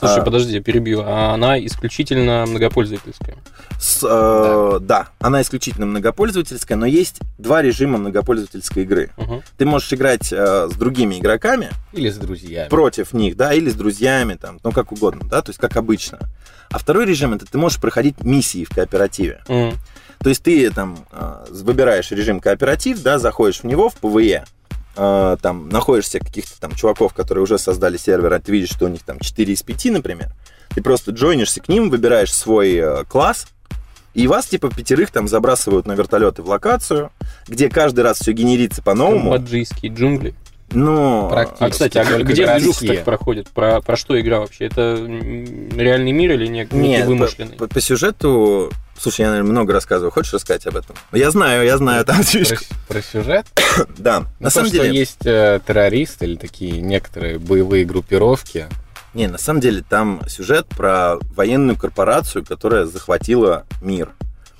Слушай, 0.06 0.20
А. 0.20 0.24
подожди, 0.24 0.52
я 0.54 0.60
перебью. 0.62 1.02
А 1.04 1.32
она 1.34 1.58
исключительно 1.64 2.44
многопользовательская. 2.46 3.36
С, 3.80 4.00
э, 4.02 4.78
да. 4.80 5.08
она 5.20 5.42
исключительно 5.42 5.86
многопользовательская, 5.86 6.76
но 6.76 6.86
есть 6.86 7.20
два 7.38 7.62
режима 7.62 7.98
многопользовательской 7.98 8.82
игры. 8.84 9.10
Мгм. 9.16 9.42
Ты 9.56 9.66
можешь 9.66 9.92
играть 9.92 10.32
э, 10.32 10.68
с 10.70 10.76
другими 10.76 11.18
игроками 11.18 11.70
Или 11.92 12.10
с 12.10 12.16
друзьями. 12.16 12.68
против 12.68 13.12
них, 13.12 13.36
да, 13.36 13.52
или 13.52 13.70
с 13.70 13.74
друзьями, 13.74 14.34
там, 14.34 14.58
ну 14.62 14.72
как 14.72 14.92
угодно, 14.92 15.28
да, 15.28 15.42
то 15.42 15.50
есть 15.50 15.60
как 15.60 15.76
обычно. 15.76 16.18
А 16.70 16.78
второй 16.78 17.06
режим 17.06 17.34
это 17.34 17.46
ты 17.46 17.58
можешь 17.58 17.80
проходить 17.80 18.22
миссии 18.22 18.64
в 18.64 18.70
кооперативе. 18.70 19.40
Мгм. 19.48 19.74
То 20.20 20.28
есть 20.30 20.42
ты 20.42 20.70
там 20.70 20.96
э, 21.12 21.44
выбираешь 21.50 22.10
режим 22.10 22.40
кооператив, 22.40 23.02
да, 23.02 23.18
заходишь 23.18 23.60
в 23.60 23.64
него 23.64 23.90
в 23.90 23.94
PvE, 23.96 24.44
э, 24.96 25.36
там 25.40 25.68
находишь 25.68 26.08
себе 26.08 26.20
каких-то 26.20 26.60
там 26.60 26.72
чуваков, 26.74 27.14
которые 27.14 27.42
уже 27.42 27.58
создали 27.58 27.96
сервер, 27.96 28.32
а 28.32 28.40
ты 28.40 28.52
видишь, 28.52 28.70
что 28.70 28.86
у 28.86 28.88
них 28.88 29.02
там 29.02 29.18
4 29.20 29.52
из 29.52 29.62
5, 29.62 29.84
например. 29.86 30.28
Ты 30.74 30.82
просто 30.82 31.12
джойнишься 31.12 31.60
к 31.60 31.68
ним, 31.68 31.90
выбираешь 31.90 32.32
свой 32.32 32.74
э, 32.74 33.04
класс, 33.04 33.46
и 34.14 34.28
вас 34.28 34.46
типа 34.46 34.70
пятерых 34.70 35.10
там 35.10 35.26
забрасывают 35.28 35.86
на 35.86 35.92
вертолеты 35.92 36.42
в 36.42 36.48
локацию, 36.48 37.10
где 37.48 37.68
каждый 37.68 38.00
раз 38.00 38.18
все 38.20 38.32
генерится 38.32 38.82
по-новому. 38.82 39.32
Камбоджийские 39.32 39.92
джунгли. 39.92 40.34
Но 40.70 41.28
Практически. 41.30 41.64
А, 41.64 41.70
кстати, 41.70 41.98
а 41.98 42.18
где 42.22 42.52
движуха 42.54 42.86
так 42.86 43.04
проходит? 43.04 43.48
Про, 43.48 43.80
про 43.80 43.96
что 43.96 44.18
игра 44.20 44.40
вообще? 44.40 44.66
Это 44.66 44.96
реальный 44.96 46.12
мир 46.12 46.32
или 46.32 46.46
не, 46.46 46.60
некий 46.60 46.76
Нет, 46.76 47.06
вымышленный? 47.06 47.56
по, 47.56 47.66
по- 47.68 47.74
по 47.74 47.80
сюжету... 47.80 48.70
Слушай, 48.98 49.22
я, 49.22 49.30
наверное, 49.30 49.50
много 49.50 49.72
рассказываю. 49.72 50.10
Хочешь 50.10 50.32
рассказать 50.32 50.66
об 50.66 50.76
этом? 50.76 50.96
Я 51.12 51.30
знаю, 51.30 51.64
я 51.64 51.76
знаю, 51.78 52.04
там 52.04 52.22
Про, 52.22 52.94
про 52.94 53.02
сюжет? 53.02 53.46
Да, 53.98 54.20
Ну, 54.20 54.26
на 54.40 54.48
то, 54.48 54.54
самом 54.54 54.70
деле... 54.70 54.94
есть 54.96 55.26
э, 55.26 55.60
террористы 55.66 56.26
или 56.26 56.36
такие 56.36 56.80
некоторые 56.80 57.38
боевые 57.38 57.84
группировки. 57.84 58.68
Не, 59.14 59.28
на 59.28 59.38
самом 59.38 59.60
деле 59.60 59.84
там 59.88 60.20
сюжет 60.28 60.66
про 60.68 61.16
военную 61.36 61.78
корпорацию, 61.78 62.44
которая 62.44 62.84
захватила 62.84 63.64
мир. 63.80 64.10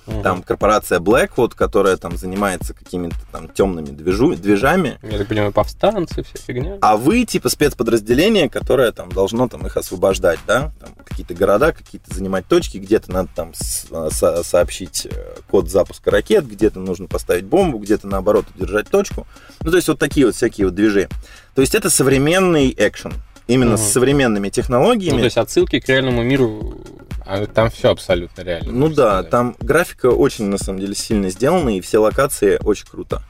Мгм. 0.06 0.22
Там 0.22 0.42
корпорация 0.42 1.00
Blackwood, 1.00 1.54
которая 1.54 1.96
там 1.96 2.16
занимается 2.18 2.74
какими-то 2.74 3.16
там 3.32 3.48
темными 3.48 3.86
движу, 3.86 4.34
движами. 4.36 4.98
Я 5.02 5.16
так 5.18 5.28
понимаю, 5.28 5.50
повстанцы, 5.52 6.22
вся 6.22 6.34
фигня. 6.46 6.76
А 6.82 6.96
вы 6.98 7.24
типа 7.24 7.48
спецподразделение, 7.48 8.50
которое 8.50 8.92
там 8.92 9.10
должно 9.10 9.48
там 9.48 9.66
их 9.66 9.76
освобождать, 9.78 10.38
да? 10.46 10.72
Там 10.80 10.90
какие-то 11.04 11.32
города, 11.34 11.72
какие-то 11.72 12.14
занимать 12.14 12.46
точки, 12.46 12.76
где-то 12.78 13.10
надо 13.12 13.30
там 13.34 13.54
с- 13.54 13.86
со- 14.10 14.42
сообщить 14.42 15.06
э, 15.10 15.36
код 15.50 15.70
запуска 15.70 16.10
ракет, 16.10 16.46
где-то 16.46 16.80
нужно 16.80 17.06
поставить 17.06 17.44
бомбу, 17.44 17.78
где-то 17.78 18.06
наоборот 18.06 18.44
удержать 18.54 18.88
точку. 18.88 19.26
Ну, 19.62 19.70
то 19.70 19.76
есть 19.76 19.88
вот 19.88 19.98
такие 19.98 20.26
вот 20.26 20.34
всякие 20.34 20.66
вот 20.66 20.74
движи. 20.74 21.08
То 21.54 21.62
есть 21.62 21.74
это 21.74 21.88
современный 21.88 22.74
экшен. 22.76 23.14
Именно 23.46 23.72
Мгм. 23.72 23.78
с 23.78 23.92
современными 23.92 24.48
технологиями. 24.48 25.12
Ну, 25.16 25.18
то 25.18 25.24
есть 25.24 25.36
отсылки 25.36 25.78
к 25.78 25.86
реальному 25.88 26.22
миру. 26.22 26.78
А 27.26 27.46
там 27.46 27.70
все 27.70 27.90
абсолютно 27.90 28.42
реально. 28.42 28.72
Ну 28.72 28.88
да, 28.88 29.12
сказать. 29.14 29.30
там 29.30 29.56
графика 29.60 30.06
очень, 30.06 30.46
на 30.46 30.58
самом 30.58 30.80
деле, 30.80 30.94
сильно 30.94 31.30
сделана, 31.30 31.76
и 31.76 31.80
все 31.80 31.98
локации 31.98 32.58
очень 32.62 32.86
круто. 32.86 33.22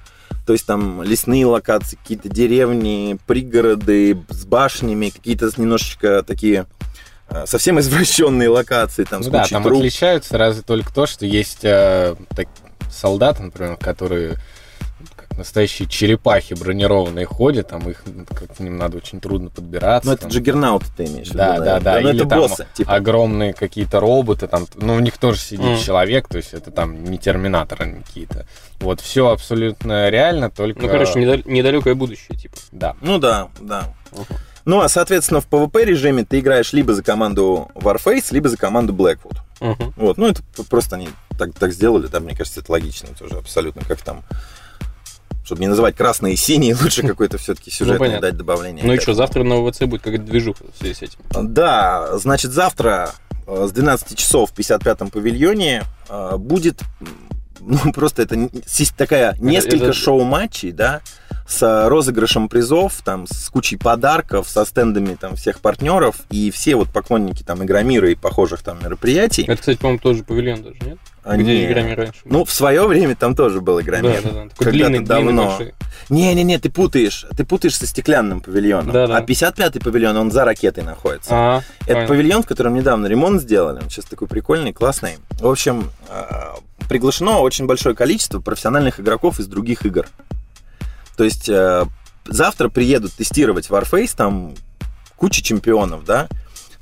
То 0.46 0.52
есть 0.52 0.66
там 0.66 1.02
лесные 1.02 1.46
локации, 1.46 1.96
какие-то 1.96 2.28
деревни, 2.28 3.16
пригороды 3.26 4.18
с 4.28 4.44
башнями, 4.44 5.08
какие-то 5.10 5.48
немножечко 5.56 6.22
такие 6.22 6.66
э, 7.30 7.44
совсем 7.46 7.78
извращенные 7.80 8.48
локации, 8.48 9.04
там 9.04 9.22
Ну 9.22 9.30
да, 9.30 9.46
там 9.46 9.62
труб. 9.62 9.78
отличаются 9.78 10.36
разве 10.36 10.62
только 10.62 10.92
то, 10.92 11.06
что 11.06 11.24
есть 11.24 11.60
э, 11.64 12.14
так- 12.36 12.48
солдаты, 12.90 13.42
например, 13.42 13.76
которые 13.76 14.36
настоящие 15.36 15.88
черепахи 15.88 16.54
бронированные 16.54 17.26
ходят, 17.26 17.68
там 17.68 17.88
их 17.88 18.02
ну, 18.06 18.24
как 18.26 18.56
к 18.56 18.60
ним 18.60 18.78
надо 18.78 18.96
очень 18.98 19.20
трудно 19.20 19.50
подбираться. 19.50 20.06
Ну, 20.08 20.12
это 20.14 20.22
там 20.22 20.30
Джаггернаут 20.30 20.84
ты 20.96 21.04
имеешь 21.04 21.28
в 21.28 21.30
виду, 21.30 21.38
Да, 21.38 21.58
да, 21.60 21.80
да, 21.80 22.00
Ну, 22.00 22.08
или 22.10 22.20
это 22.20 22.28
там 22.28 22.38
боссы, 22.40 22.66
типа. 22.74 22.94
огромные 22.94 23.52
какие-то 23.52 24.00
роботы, 24.00 24.46
там, 24.46 24.66
ну, 24.76 24.94
у 24.94 25.00
них 25.00 25.18
тоже 25.18 25.38
сидит 25.40 25.64
Мгм. 25.66 25.78
человек, 25.78 26.28
то 26.28 26.36
есть 26.38 26.54
это 26.54 26.70
там 26.70 27.04
не 27.04 27.18
терминаторы 27.18 28.02
какие-то. 28.04 28.46
Вот, 28.80 29.00
все 29.00 29.28
абсолютно 29.30 30.08
реально, 30.10 30.50
только... 30.50 30.80
Ну, 30.82 30.88
короче, 30.88 31.18
недал- 31.18 31.42
недалекое 31.44 31.94
будущее, 31.94 32.36
типа. 32.38 32.56
Да. 32.72 32.96
Ну 33.00 33.18
да, 33.18 33.48
да. 33.60 33.94
Мгм. 34.12 34.24
Ну, 34.66 34.80
а, 34.80 34.88
соответственно, 34.88 35.40
в 35.42 35.48
PvP 35.48 35.84
режиме 35.84 36.24
ты 36.24 36.40
играешь 36.40 36.72
либо 36.72 36.94
за 36.94 37.02
команду 37.02 37.68
Warface, 37.74 38.28
либо 38.30 38.48
за 38.48 38.56
команду 38.56 38.94
Blackwood. 38.94 39.36
Мгм. 39.60 39.92
Вот, 39.96 40.16
ну 40.16 40.26
это 40.28 40.42
просто 40.68 40.96
они 40.96 41.08
так, 41.38 41.52
так 41.58 41.72
сделали, 41.72 42.06
да, 42.06 42.20
мне 42.20 42.34
кажется, 42.34 42.60
это 42.60 42.72
логично 42.72 43.08
тоже 43.18 43.36
абсолютно, 43.36 43.82
как 43.86 44.00
там, 44.02 44.22
чтобы 45.44 45.60
не 45.60 45.66
называть 45.68 45.94
красные 45.94 46.34
и 46.34 46.36
синие, 46.36 46.76
лучше 46.82 47.06
какой-то 47.06 47.38
все-таки 47.38 47.70
сюжетное 47.70 47.98
понятно. 47.98 48.28
дать 48.28 48.36
добавление. 48.36 48.84
Ну 48.84 48.92
и 48.92 48.98
что, 48.98 49.14
завтра 49.14 49.44
на 49.44 49.56
ВВЦ 49.56 49.82
будет 49.82 50.02
какая-то 50.02 50.24
движуха 50.24 50.64
в 50.74 50.78
связи 50.78 50.94
с 50.94 51.02
этим. 51.02 51.18
Да, 51.30 52.18
значит, 52.18 52.52
завтра 52.52 53.12
э, 53.46 53.66
с 53.68 53.72
12 53.72 54.16
часов 54.16 54.50
в 54.50 54.58
55-м 54.58 55.10
павильоне 55.10 55.84
э, 56.08 56.36
будет, 56.36 56.80
ну, 57.60 57.92
просто 57.94 58.22
это 58.22 58.36
не- 58.36 58.50
такая 58.96 59.36
несколько 59.40 59.92
шоу-матчей, 59.92 60.72
да, 60.72 61.00
с 61.46 61.62
э, 61.62 61.88
розыгрышем 61.88 62.48
призов, 62.48 63.02
там, 63.04 63.26
с 63.26 63.50
кучей 63.50 63.76
подарков, 63.76 64.48
со 64.48 64.64
стендами 64.64 65.14
там 65.14 65.36
всех 65.36 65.60
партнеров, 65.60 66.16
и 66.30 66.50
все 66.50 66.74
вот 66.74 66.88
поклонники 66.88 67.42
там 67.42 67.62
Игромира 67.62 68.10
и 68.10 68.14
похожих 68.14 68.62
там 68.62 68.78
мероприятий. 68.82 69.42
Это, 69.42 69.56
кстати, 69.60 69.76
по-моему, 69.76 70.00
тоже 70.00 70.24
павильон 70.24 70.62
даже, 70.62 70.76
нет? 70.82 70.98
они- 71.22 71.42
Где 71.42 71.64
играми 71.66 71.92
раньше? 71.92 72.20
был? 72.24 72.32
Ну, 72.38 72.44
в 72.46 72.50
свое 72.52 72.86
время 72.86 73.14
там 73.14 73.34
тоже 73.36 73.60
был 73.60 73.76
да, 73.76 73.82
Игромир. 73.82 74.22
да, 74.22 74.30
да. 74.30 74.48
Такой 74.48 74.48
когда-то 74.56 74.70
длинный, 74.70 75.00
давно. 75.00 75.58
Не-не-не, 76.08 76.58
ты 76.58 76.70
путаешь. 76.70 77.26
Ты 77.36 77.44
путаешь 77.44 77.76
со 77.76 77.86
стеклянным 77.86 78.40
павильоном. 78.40 78.92
Да-да. 78.92 79.16
А 79.18 79.22
55-й 79.22 79.80
павильон, 79.80 80.16
он 80.16 80.30
за 80.30 80.44
ракетой 80.44 80.84
находится. 80.84 81.30
А, 81.32 81.62
Это 81.82 81.94
понял. 81.94 82.08
павильон, 82.08 82.42
в 82.42 82.46
котором 82.46 82.74
недавно 82.74 83.06
ремонт 83.06 83.40
сделали. 83.42 83.80
Он 83.82 83.88
сейчас 83.90 84.04
такой 84.06 84.28
прикольный, 84.28 84.72
классный. 84.72 85.16
В 85.30 85.46
общем, 85.46 85.90
э, 86.10 86.24
приглашено 86.88 87.40
очень 87.40 87.66
большое 87.66 87.94
количество 87.94 88.40
профессиональных 88.40 89.00
игроков 89.00 89.40
из 89.40 89.46
других 89.46 89.84
игр. 89.86 90.06
То 91.16 91.24
есть 91.24 91.48
э, 91.48 91.84
завтра 92.26 92.68
приедут 92.68 93.12
тестировать 93.12 93.68
Warface, 93.68 94.14
там 94.16 94.54
куча 95.16 95.42
чемпионов, 95.42 96.04
да. 96.04 96.28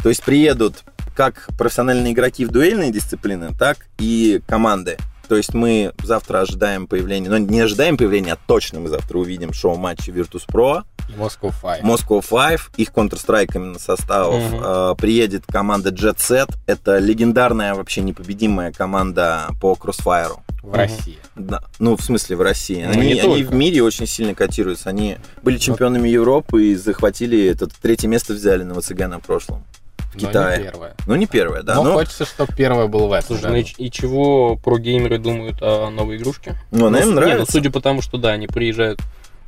То 0.02 0.08
есть 0.08 0.22
приедут 0.22 0.84
как 1.14 1.48
профессиональные 1.58 2.12
игроки 2.12 2.44
в 2.44 2.50
дуэльные 2.50 2.90
дисциплины, 2.90 3.50
так 3.58 3.86
и 3.98 4.40
команды. 4.46 4.96
То 5.32 5.36
есть 5.36 5.54
мы 5.54 5.94
завтра 6.04 6.40
ожидаем 6.40 6.86
появления, 6.86 7.30
ну 7.30 7.38
не 7.38 7.60
ожидаем 7.60 7.96
появления, 7.96 8.34
а 8.34 8.38
точно 8.46 8.80
мы 8.80 8.90
завтра 8.90 9.16
увидим 9.16 9.54
шоу-матчи 9.54 10.10
Virtus.pro, 10.10 10.82
Moscow 11.16 11.50
Five. 11.62 11.80
Moscow 11.80 12.22
Five, 12.22 12.60
их 12.76 12.90
Counter-Strike 12.90 13.52
именно 13.54 13.78
составов. 13.78 14.42
Э, 14.52 14.94
приедет 14.98 15.44
команда 15.46 15.88
Jet 15.88 16.16
Set. 16.18 16.54
Это 16.66 16.98
легендарная, 16.98 17.74
вообще 17.74 18.02
непобедимая 18.02 18.72
команда 18.72 19.48
по 19.58 19.72
Crossfire. 19.72 20.38
в 20.62 20.74
России. 20.74 21.18
Да, 21.34 21.62
ну, 21.78 21.96
в 21.96 22.02
смысле, 22.02 22.36
в 22.36 22.42
России. 22.42 22.84
Ну, 22.84 22.92
они, 22.92 23.18
они 23.18 23.42
в 23.42 23.54
мире 23.54 23.82
очень 23.82 24.06
сильно 24.06 24.34
котируются. 24.34 24.90
Они 24.90 25.16
были 25.42 25.56
чемпионами 25.56 26.10
Европы 26.10 26.64
и 26.64 26.74
захватили 26.74 27.46
этот 27.46 27.72
третье 27.80 28.06
место 28.06 28.34
взяли 28.34 28.64
на 28.64 28.78
ВЦГ 28.78 29.08
на 29.08 29.18
прошлом. 29.18 29.64
В 30.12 30.16
Но 30.16 30.20
не 30.20 30.26
Китае. 30.28 30.62
первое. 30.64 30.94
Ну, 31.06 31.14
не 31.16 31.26
первое, 31.26 31.62
да. 31.62 31.74
Но 31.76 31.84
но- 31.84 31.92
хочется, 31.94 32.24
чтобы 32.26 32.52
первое 32.54 32.86
было 32.86 33.06
в 33.06 33.12
этом 33.12 33.28
Слушай, 33.28 33.42
году. 33.42 33.54
ну 33.54 33.58
и, 33.60 33.86
и 33.86 33.90
чего 33.90 34.56
про 34.56 34.78
геймеры 34.78 35.18
думают 35.18 35.56
о 35.62 35.90
новой 35.90 36.16
игрушке? 36.18 36.56
Ну, 36.70 36.86
она 36.86 36.98
им 36.98 37.04
с- 37.04 37.08
не, 37.08 37.14
нравится. 37.14 37.38
ну, 37.40 37.46
судя 37.46 37.70
по 37.70 37.80
тому, 37.80 38.02
что 38.02 38.18
да, 38.18 38.30
они 38.30 38.46
приезжают 38.46 39.00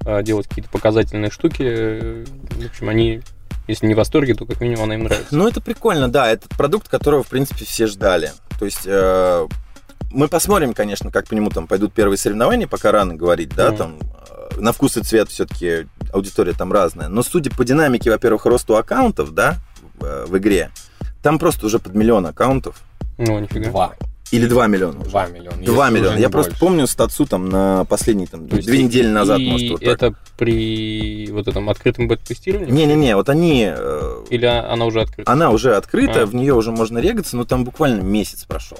а, 0.06 0.22
делать 0.22 0.48
какие-то 0.48 0.70
показательные 0.70 1.30
штуки, 1.30 1.62
э, 1.66 2.24
в 2.50 2.66
общем, 2.66 2.88
они, 2.88 3.20
если 3.68 3.86
не 3.86 3.94
в 3.94 3.96
восторге, 3.98 4.34
то 4.34 4.46
как 4.46 4.60
минимум 4.60 4.84
она 4.84 4.94
им 4.94 5.04
нравится. 5.04 5.34
Ну, 5.34 5.46
это 5.48 5.60
прикольно, 5.60 6.10
да. 6.10 6.30
Это 6.30 6.48
продукт, 6.56 6.88
которого, 6.88 7.22
в 7.22 7.28
принципе, 7.28 7.64
все 7.64 7.86
ждали. 7.86 8.32
То 8.58 8.64
есть 8.64 8.82
э, 8.86 9.46
мы 10.10 10.28
посмотрим, 10.28 10.72
конечно, 10.74 11.10
как 11.10 11.26
по 11.26 11.34
нему 11.34 11.50
там 11.50 11.66
пойдут 11.66 11.92
первые 11.92 12.16
соревнования, 12.18 12.66
пока 12.66 12.90
рано 12.92 13.14
говорить, 13.14 13.50
да, 13.54 13.68
Мгм. 13.68 13.76
там 13.76 13.98
э, 14.00 14.60
на 14.60 14.72
вкус 14.72 14.96
и 14.96 15.02
цвет 15.02 15.28
все-таки 15.28 15.86
аудитория 16.12 16.52
там 16.52 16.72
разная. 16.72 17.08
Но 17.08 17.22
судя 17.22 17.50
по 17.50 17.64
динамике, 17.64 18.10
во-первых, 18.10 18.46
росту 18.46 18.76
аккаунтов, 18.76 19.32
да, 19.34 19.56
в, 19.98 20.04
э, 20.04 20.24
в 20.26 20.36
игре, 20.38 20.70
там 21.22 21.38
просто 21.38 21.66
уже 21.66 21.78
под 21.78 21.94
миллион 21.94 22.26
аккаунтов. 22.26 22.82
Ну, 23.18 23.38
нифига. 23.38 23.70
Два. 23.70 23.94
Или 24.30 24.46
2 24.46 24.66
миллиона 24.66 25.00
уже. 25.00 25.10
Два 25.10 25.26
миллиона. 25.26 25.62
2 25.62 25.86
если 25.86 25.98
миллиона. 26.00 26.18
Я 26.18 26.28
просто 26.28 26.50
больше. 26.52 26.60
помню 26.60 26.86
статсу 26.88 27.24
там 27.26 27.48
на 27.48 27.84
последние 27.84 28.26
там, 28.26 28.48
То 28.48 28.56
есть 28.56 28.66
две 28.66 28.80
и- 28.80 28.82
недели 28.82 29.06
назад, 29.06 29.38
и 29.38 29.48
может, 29.48 29.70
вот 29.70 29.80
так. 29.80 29.88
это 29.88 30.14
при 30.36 31.28
вот 31.30 31.46
этом 31.46 31.70
открытом 31.70 32.08
бета-тестировании? 32.08 32.72
Не-не-не, 32.72 33.14
вот 33.14 33.28
они... 33.28 33.70
э, 33.72 34.24
Или 34.30 34.46
она 34.46 34.86
уже 34.86 35.02
открыта? 35.02 35.30
Она 35.30 35.50
уже 35.50 35.76
открыта, 35.76 36.22
А. 36.22 36.26
в 36.26 36.34
нее 36.34 36.54
уже 36.54 36.72
можно 36.72 36.98
регаться, 36.98 37.36
но 37.36 37.44
там 37.44 37.64
буквально 37.64 38.00
месяц 38.00 38.44
прошел. 38.44 38.78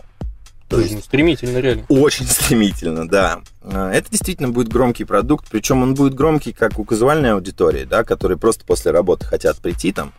То 0.69 0.81
есть 0.81 0.95
ну, 0.95 1.01
стремительно, 1.03 1.59
реально. 1.59 1.85
Очень 1.89 2.27
стремительно, 2.27 3.07
да. 3.09 3.41
А, 3.63 3.93
Это 3.93 4.11
действительно 4.11 4.49
будет 4.49 4.69
громкий 4.69 5.05
продукт, 5.05 5.47
причем 5.51 5.83
он 5.83 5.95
будет 5.95 6.15
громкий 6.15 6.53
как 6.53 6.79
у 6.81 6.85
казуальной 6.85 7.33
аудитории, 7.35 7.85
да, 7.85 8.03
которые 8.03 8.39
просто 8.39 8.65
после 8.65 8.91
работы 8.91 9.27
хотят 9.27 9.59
прийти 9.59 9.93
там 9.93 10.13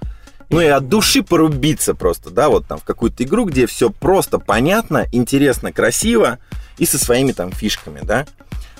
ну 0.49 0.61
и 0.61 0.65
от 0.67 0.87
души 0.89 1.23
порубиться 1.23 1.95
просто, 1.95 2.29
да, 2.29 2.49
вот 2.49 2.67
там 2.67 2.79
в 2.79 2.83
какую-то 2.83 3.23
игру, 3.23 3.45
где 3.45 3.67
все 3.67 3.89
просто 3.89 4.39
понятно, 4.39 5.05
интересно, 5.11 5.71
красиво 5.71 6.39
и 6.77 6.85
со 6.85 6.97
своими 6.97 7.31
там 7.31 7.51
фишками, 7.51 8.01
да, 8.03 8.25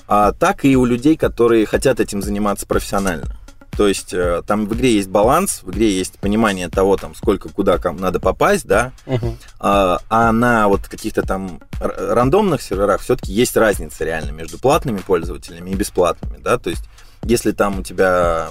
а, 0.08 0.32
так 0.32 0.64
и 0.64 0.76
у 0.76 0.84
людей, 0.84 1.16
которые 1.16 1.66
хотят 1.66 2.00
этим 2.00 2.22
заниматься 2.22 2.66
профессионально. 2.66 3.36
То 3.76 3.88
есть 3.88 4.14
э, 4.14 4.42
там 4.46 4.66
в 4.66 4.74
игре 4.74 4.94
есть 4.94 5.08
баланс, 5.08 5.60
в 5.62 5.70
игре 5.70 5.94
есть 5.94 6.18
понимание 6.18 6.70
того, 6.70 6.96
там, 6.96 7.14
сколько, 7.14 7.50
куда 7.50 7.76
кому 7.76 7.98
надо 7.98 8.20
попасть, 8.20 8.66
да, 8.66 8.92
Мгм. 9.04 9.36
а, 9.60 9.98
а 10.08 10.32
на 10.32 10.68
вот 10.68 10.88
каких-то 10.88 11.20
там 11.20 11.60
рандомных 11.78 12.62
серверах 12.62 13.02
все-таки 13.02 13.32
есть 13.32 13.54
разница 13.54 14.04
реально 14.04 14.30
между 14.30 14.58
платными 14.58 14.98
пользователями 14.98 15.70
и 15.70 15.74
бесплатными, 15.74 16.38
да, 16.42 16.56
то 16.56 16.70
есть 16.70 16.84
если 17.22 17.52
там 17.52 17.80
у 17.80 17.82
тебя 17.82 18.48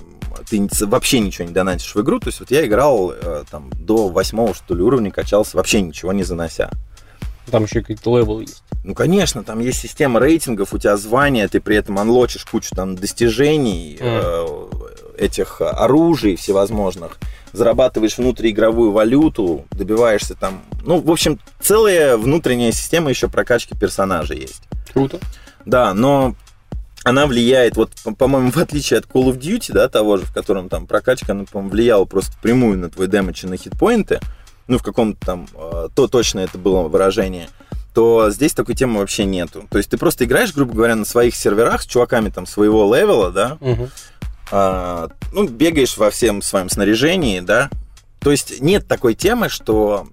ты 0.50 0.68
вообще 0.86 1.20
ничего 1.20 1.48
не 1.48 1.54
донатишь 1.54 1.94
в 1.96 2.02
игру, 2.02 2.20
то 2.20 2.28
есть 2.28 2.40
вот 2.40 2.52
я 2.52 2.66
играл 2.66 3.12
э, 3.12 3.44
там 3.50 3.70
до 3.72 4.10
восьмого 4.10 4.54
что 4.54 4.76
ли 4.76 4.82
уровня, 4.82 5.12
качался 5.12 5.58
вообще 5.58 5.82
ничего 5.82 6.14
не 6.14 6.24
занося. 6.24 6.70
Там 7.52 7.64
еще 7.64 7.82
какие-то 7.82 8.18
левелы 8.18 8.42
есть. 8.44 8.64
Ну, 8.84 8.96
конечно, 8.96 9.44
там 9.44 9.60
есть 9.60 9.80
система 9.80 10.20
рейтингов, 10.20 10.74
у 10.74 10.78
тебя 10.78 10.98
звание, 10.98 11.48
ты 11.48 11.60
при 11.60 11.76
этом 11.76 12.00
анлочишь 12.00 12.46
кучу 12.46 12.70
там 12.76 12.96
достижений, 12.96 13.98
э, 14.00 14.46
этих 15.18 15.62
оружий 15.62 16.36
всевозможных, 16.36 17.18
зарабатываешь 17.54 18.18
внутриигровую 18.18 18.92
валюту, 18.92 19.66
добиваешься 19.72 20.36
там... 20.36 20.62
Ну, 20.84 21.00
в 21.00 21.10
общем, 21.10 21.40
целая 21.62 22.18
внутренняя 22.18 22.72
система 22.72 23.10
еще 23.10 23.30
прокачки 23.30 23.76
персонажей 23.76 24.42
есть. 24.42 24.64
Круто. 24.94 25.20
Да, 25.66 25.94
но 25.94 26.36
она 27.06 27.28
влияет, 27.28 27.78
вот, 27.78 27.92
по- 28.04 28.14
по-моему, 28.16 28.52
в 28.52 28.58
отличие 28.58 28.98
от 29.00 29.06
Call 29.06 29.26
of 29.32 29.40
Duty, 29.40 29.72
да, 29.72 29.88
того 29.88 30.18
же, 30.18 30.26
в 30.26 30.34
котором 30.34 30.68
там 30.70 30.88
прокачка, 30.88 31.32
она, 31.34 31.46
по-моему, 31.46 31.72
влияла 31.72 32.06
просто 32.06 32.34
прямую 32.42 32.78
на 32.80 32.90
твой 32.90 33.08
дэмэдж 33.08 33.46
и 33.46 33.48
на 33.48 33.58
хитпоинты, 33.58 34.20
ну, 34.68 34.80
в 34.80 34.84
каком-то 34.84 35.24
там, 35.26 35.48
э, 35.54 35.88
то 35.96 36.08
точно 36.08 36.40
это 36.40 36.58
было 36.58 36.82
выражение, 36.82 37.48
то 37.94 38.30
здесь 38.32 38.54
такой 38.54 38.74
темы 38.76 39.00
вообще 39.00 39.24
нету. 39.26 39.66
То 39.70 39.78
есть 39.78 39.90
ты 39.92 39.98
просто 39.98 40.26
играешь, 40.26 40.54
грубо 40.54 40.74
говоря, 40.74 40.96
на 40.96 41.06
своих 41.06 41.36
серверах 41.36 41.84
с 41.84 41.86
чуваками 41.86 42.30
там 42.30 42.46
своего 42.48 42.94
левела, 42.94 43.30
да, 43.32 43.58
Мгм. 43.62 43.90
а, 44.52 45.10
ну, 45.32 45.48
бегаешь 45.48 45.96
во 45.98 46.10
всем 46.10 46.42
своем 46.42 46.70
снаряжении, 46.70 47.40
да. 47.40 47.70
То 48.20 48.32
есть 48.32 48.60
нет 48.62 48.88
такой 48.88 49.14
темы, 49.14 49.50
что 49.50 50.08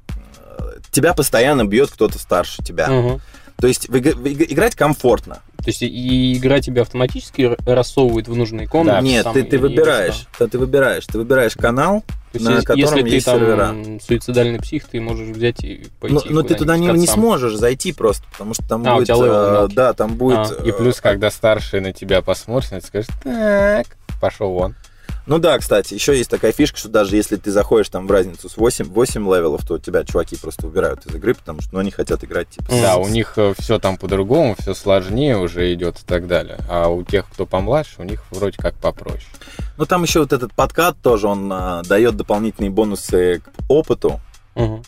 э, 0.58 0.78
тебя 0.90 1.14
постоянно 1.14 1.64
бьет 1.64 1.90
кто-то 1.90 2.18
старше 2.18 2.62
тебя. 2.62 2.88
Мгм. 2.88 3.20
То 3.62 3.68
есть 3.68 3.88
в 3.88 3.92
в 3.92 3.96
иг- 4.26 4.52
играть 4.52 4.74
комфортно. 4.74 5.36
То 5.58 5.68
есть 5.68 5.82
и 5.82 6.36
игра 6.36 6.60
тебя 6.60 6.82
автоматически 6.82 7.56
рассовывает 7.64 8.26
в 8.26 8.34
нужные 8.34 8.66
комнаты. 8.66 9.04
Нет, 9.04 9.22
там, 9.22 9.32
ты, 9.34 9.44
ты 9.44 9.54
и- 9.54 9.58
выбираешь. 9.60 10.26
Да, 10.36 10.48
ты 10.48 10.58
выбираешь. 10.58 11.06
Ты 11.06 11.18
выбираешь 11.18 11.54
канал, 11.54 12.00
То 12.00 12.38
есть, 12.38 12.44
на 12.44 12.50
если- 12.54 12.64
котором 12.66 12.78
если 12.80 13.02
ты 13.02 13.08
есть 13.10 13.26
там 13.26 13.38
сервера. 13.38 13.74
суицидальный 14.04 14.58
псих, 14.58 14.84
ты 14.88 15.00
можешь 15.00 15.28
взять 15.28 15.62
и 15.62 15.86
пойти. 16.00 16.16
Но, 16.16 16.22
но 16.28 16.42
ты 16.42 16.56
туда 16.56 16.76
не, 16.76 16.88
не 16.88 17.06
сможешь 17.06 17.54
зайти 17.54 17.92
просто, 17.92 18.24
потому 18.32 18.52
что 18.54 18.68
там 18.68 18.84
А, 18.84 18.94
у 18.94 18.96
будет... 18.96 19.06
тебя 19.06 19.16
level 19.18 19.64
э, 19.66 19.68
да, 19.68 19.92
там 19.92 20.16
будет... 20.16 20.38
А, 20.38 20.62
И 20.64 20.72
плюс, 20.72 20.98
э, 20.98 21.02
когда 21.02 21.30
старший 21.30 21.80
на 21.80 21.92
тебя 21.92 22.20
посмотрит, 22.20 22.84
скажет, 22.84 23.10
так, 23.22 23.86
пошел 24.20 24.50
вон. 24.50 24.74
Ну 25.26 25.38
да, 25.38 25.58
кстати, 25.58 25.94
еще 25.94 26.16
есть 26.16 26.30
такая 26.30 26.52
фишка, 26.52 26.78
что 26.78 26.88
даже 26.88 27.16
если 27.16 27.36
ты 27.36 27.50
заходишь 27.50 27.88
там 27.88 28.06
в 28.06 28.10
разницу 28.10 28.48
с 28.48 28.56
8, 28.56 28.86
8 28.86 29.22
level 29.34 29.54
ов, 29.54 29.66
то 29.66 29.78
тебя 29.78 30.04
чуваки 30.04 30.36
просто 30.36 30.66
убирают 30.66 31.06
из 31.06 31.14
игры, 31.14 31.34
потому 31.34 31.60
что 31.60 31.74
ну, 31.74 31.80
они 31.80 31.90
хотят 31.90 32.24
играть 32.24 32.48
типа... 32.48 32.70
Да, 32.70 32.96
у 32.96 33.08
них 33.08 33.38
все 33.58 33.78
там 33.78 33.96
по-другому, 33.96 34.56
все 34.58 34.74
сложнее 34.74 35.38
уже 35.38 35.72
идет 35.72 36.00
и 36.00 36.04
так 36.04 36.26
далее. 36.26 36.58
А 36.68 36.88
у 36.88 37.02
тех, 37.04 37.26
кто 37.30 37.46
помладше, 37.46 37.94
у 37.98 38.04
них 38.04 38.24
вроде 38.30 38.56
как 38.58 38.74
попроще. 38.74 39.22
Ну 39.78 39.86
там 39.86 40.02
еще 40.02 40.20
вот 40.20 40.32
этот 40.32 40.52
подкат 40.52 40.96
тоже, 41.02 41.28
он 41.28 41.50
а, 41.52 41.82
дает 41.82 42.16
дополнительные 42.16 42.70
бонусы 42.70 43.40
к 43.40 43.50
опыту. 43.68 44.20
Мгм. 44.54 44.82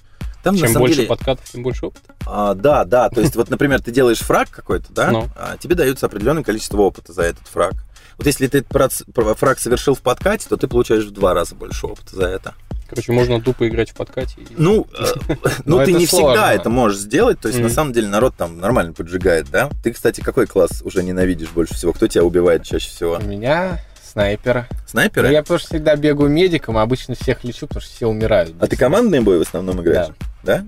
Там 0.45 0.55
на 0.55 0.61
Чем 0.61 0.69
самом 0.69 0.81
больше 0.83 0.97
деле... 0.97 1.09
подкатов, 1.09 1.51
тем 1.51 1.63
больше 1.63 1.87
опыта. 1.87 2.15
А, 2.27 2.53
да, 2.55 2.85
да, 2.85 3.09
то 3.09 3.21
есть 3.23 3.35
вот, 3.35 3.49
например, 3.49 3.81
ты 3.81 3.91
делаешь 3.91 4.19
фраг 4.21 4.51
какой-то, 4.51 4.93
да, 4.93 5.11
Ну. 5.11 5.29
а 5.37 5.57
тебе 5.57 5.75
дается 5.75 6.05
определенное 6.05 6.43
количество 6.45 6.83
опыта 6.83 7.15
за 7.15 7.23
этот 7.23 7.49
фраг. 7.49 7.73
Вот 8.19 8.27
если 8.27 8.47
ты 8.47 8.59
этот 8.59 9.39
фраг 9.39 9.59
совершил 9.59 9.95
в 9.95 10.03
подкате, 10.03 10.47
то 10.49 10.57
ты 10.59 10.69
получаешь 10.69 11.05
в 11.05 11.11
два 11.13 11.33
раза 11.33 11.55
больше 11.55 11.87
опыта 11.87 12.15
за 12.15 12.27
это. 12.27 12.55
Короче, 12.89 13.13
можно 13.13 13.41
тупо 13.41 13.67
играть 13.67 13.91
в 13.91 13.95
подкате. 13.95 14.35
и- 14.39 14.47
Ну, 14.59 14.87
э, 15.29 15.35
ну 15.65 15.83
ты 15.83 15.95
не 15.95 16.07
сложно. 16.07 16.29
всегда 16.29 16.53
это 16.53 16.69
можешь 16.69 16.99
сделать, 16.99 17.41
то 17.41 17.49
есть 17.49 17.61
на 17.61 17.71
самом 17.71 17.95
деле 17.95 18.09
народ 18.09 18.35
там 18.37 18.61
нормально 18.61 18.93
поджигает, 18.93 19.51
да? 19.51 19.71
Ты, 19.83 19.93
кстати, 19.93 20.21
какой 20.21 20.47
класс 20.47 20.83
уже 20.85 21.03
ненавидишь 21.03 21.49
больше 21.49 21.73
всего? 21.75 21.95
Кто 21.95 22.07
тебя 22.07 22.23
убивает 22.23 22.63
чаще 22.65 22.91
всего? 22.91 23.19
У 23.21 23.27
меня 23.27 23.81
снайпер. 24.13 24.69
Снайперы? 24.87 25.33
Я 25.33 25.43
что 25.43 25.57
всегда 25.59 25.97
бегаю 25.97 26.29
медиком, 26.31 26.77
а 26.77 26.83
обычно 26.83 27.15
всех 27.15 27.43
лечу, 27.45 27.67
потому 27.67 27.81
что 27.81 27.95
все 27.95 28.07
умирают. 28.07 28.55
А 28.61 28.67
ты 28.67 28.77
командный 28.77 29.21
бой 29.21 29.39
в 29.39 29.43
основном 29.43 29.81
играешь? 29.81 30.09
Да? 30.09 30.27
Да. 30.45 30.65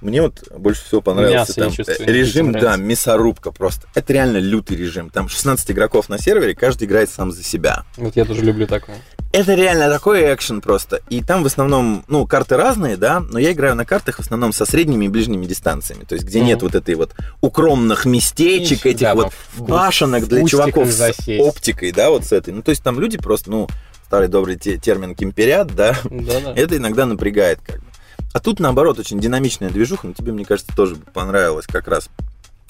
Мне 0.00 0.20
вот 0.20 0.42
больше 0.58 0.84
всего 0.84 1.00
понравился 1.00 1.36
Мясо 1.38 1.54
там 1.54 1.70
чувствую, 1.72 2.08
э, 2.08 2.12
режим, 2.12 2.50
да, 2.52 2.76
мясорубка 2.76 3.52
просто. 3.52 3.86
Это 3.94 4.12
реально 4.12 4.38
лютый 4.38 4.76
режим. 4.76 5.10
Там 5.10 5.28
16 5.28 5.70
игроков 5.70 6.08
на 6.08 6.18
сервере, 6.18 6.56
каждый 6.56 6.84
играет 6.88 7.08
сам 7.08 7.30
за 7.30 7.44
себя. 7.44 7.84
Вот 7.96 8.16
я 8.16 8.24
тоже 8.24 8.42
люблю 8.42 8.66
такое. 8.66 8.96
Это 9.32 9.54
реально 9.54 9.88
такой 9.88 10.34
экшен 10.34 10.60
просто. 10.60 11.00
И 11.08 11.22
там 11.22 11.44
в 11.44 11.46
основном, 11.46 12.04
ну, 12.08 12.26
карты 12.26 12.56
разные, 12.56 12.96
да, 12.96 13.20
но 13.20 13.38
я 13.38 13.52
играю 13.52 13.76
на 13.76 13.84
картах 13.86 14.16
в 14.16 14.20
основном 14.20 14.52
со 14.52 14.66
средними 14.66 15.04
и 15.04 15.08
ближними 15.08 15.46
дистанциями. 15.46 16.02
То 16.04 16.16
есть, 16.16 16.26
где 16.26 16.40
Мгм. 16.40 16.48
нет 16.48 16.62
вот 16.62 16.74
этой 16.74 16.96
вот 16.96 17.14
укромных 17.40 18.04
местечек, 18.04 18.84
И- 18.84 18.90
этих 18.90 19.02
да, 19.02 19.14
вот 19.14 19.32
в- 19.54 19.62
башенок 19.62 20.26
для 20.26 20.40
кустиках 20.40 20.74
чуваков 20.74 20.92
с 20.92 21.28
оптикой, 21.38 21.92
да, 21.92 22.10
вот 22.10 22.24
с 22.26 22.32
этой. 22.32 22.52
Ну, 22.52 22.62
то 22.62 22.70
есть 22.70 22.82
там 22.82 22.98
люди 22.98 23.18
просто, 23.18 23.50
ну, 23.52 23.68
старый 24.04 24.26
добрый 24.28 24.56
те- 24.56 24.78
термин 24.78 25.14
кемперят, 25.14 25.74
да, 25.76 25.96
Да-да. 26.04 26.52
это 26.56 26.76
иногда 26.76 27.06
напрягает 27.06 27.60
как 27.64 27.78
бы. 27.80 27.86
А 28.32 28.40
тут, 28.40 28.60
наоборот, 28.60 28.98
очень 28.98 29.20
динамичная 29.20 29.70
движуха, 29.70 30.06
но 30.06 30.14
тебе, 30.14 30.32
мне 30.32 30.44
кажется, 30.44 30.74
тоже 30.74 30.96
понравилось 30.96 31.66
как 31.66 31.88
раз. 31.88 32.08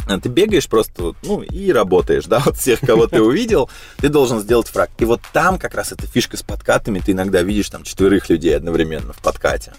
А 0.07 0.19
Ты 0.19 0.29
бегаешь 0.29 0.69
просто, 0.69 1.15
ну, 1.23 1.43
и 1.43 1.71
работаешь, 1.71 2.25
да, 2.27 2.43
вот 2.45 2.57
всех, 2.57 2.81
кого 2.81 3.07
ты 3.07 3.23
увидел, 3.23 3.71
ты 3.99 4.09
должен 4.09 4.41
сделать 4.41 4.69
фраг. 4.69 4.91
И 4.99 5.05
вот 5.05 5.21
там 5.33 5.59
как 5.59 5.75
раз 5.75 5.93
эта 5.93 6.07
фишка 6.07 6.37
с 6.37 6.43
подкатами, 6.43 6.99
ты 6.99 7.13
иногда 7.13 7.43
видишь 7.43 7.71
там 7.71 7.85
четверых 7.85 8.29
людей 8.29 8.57
одновременно 8.57 9.13
в 9.13 9.23
подкате. 9.23 9.73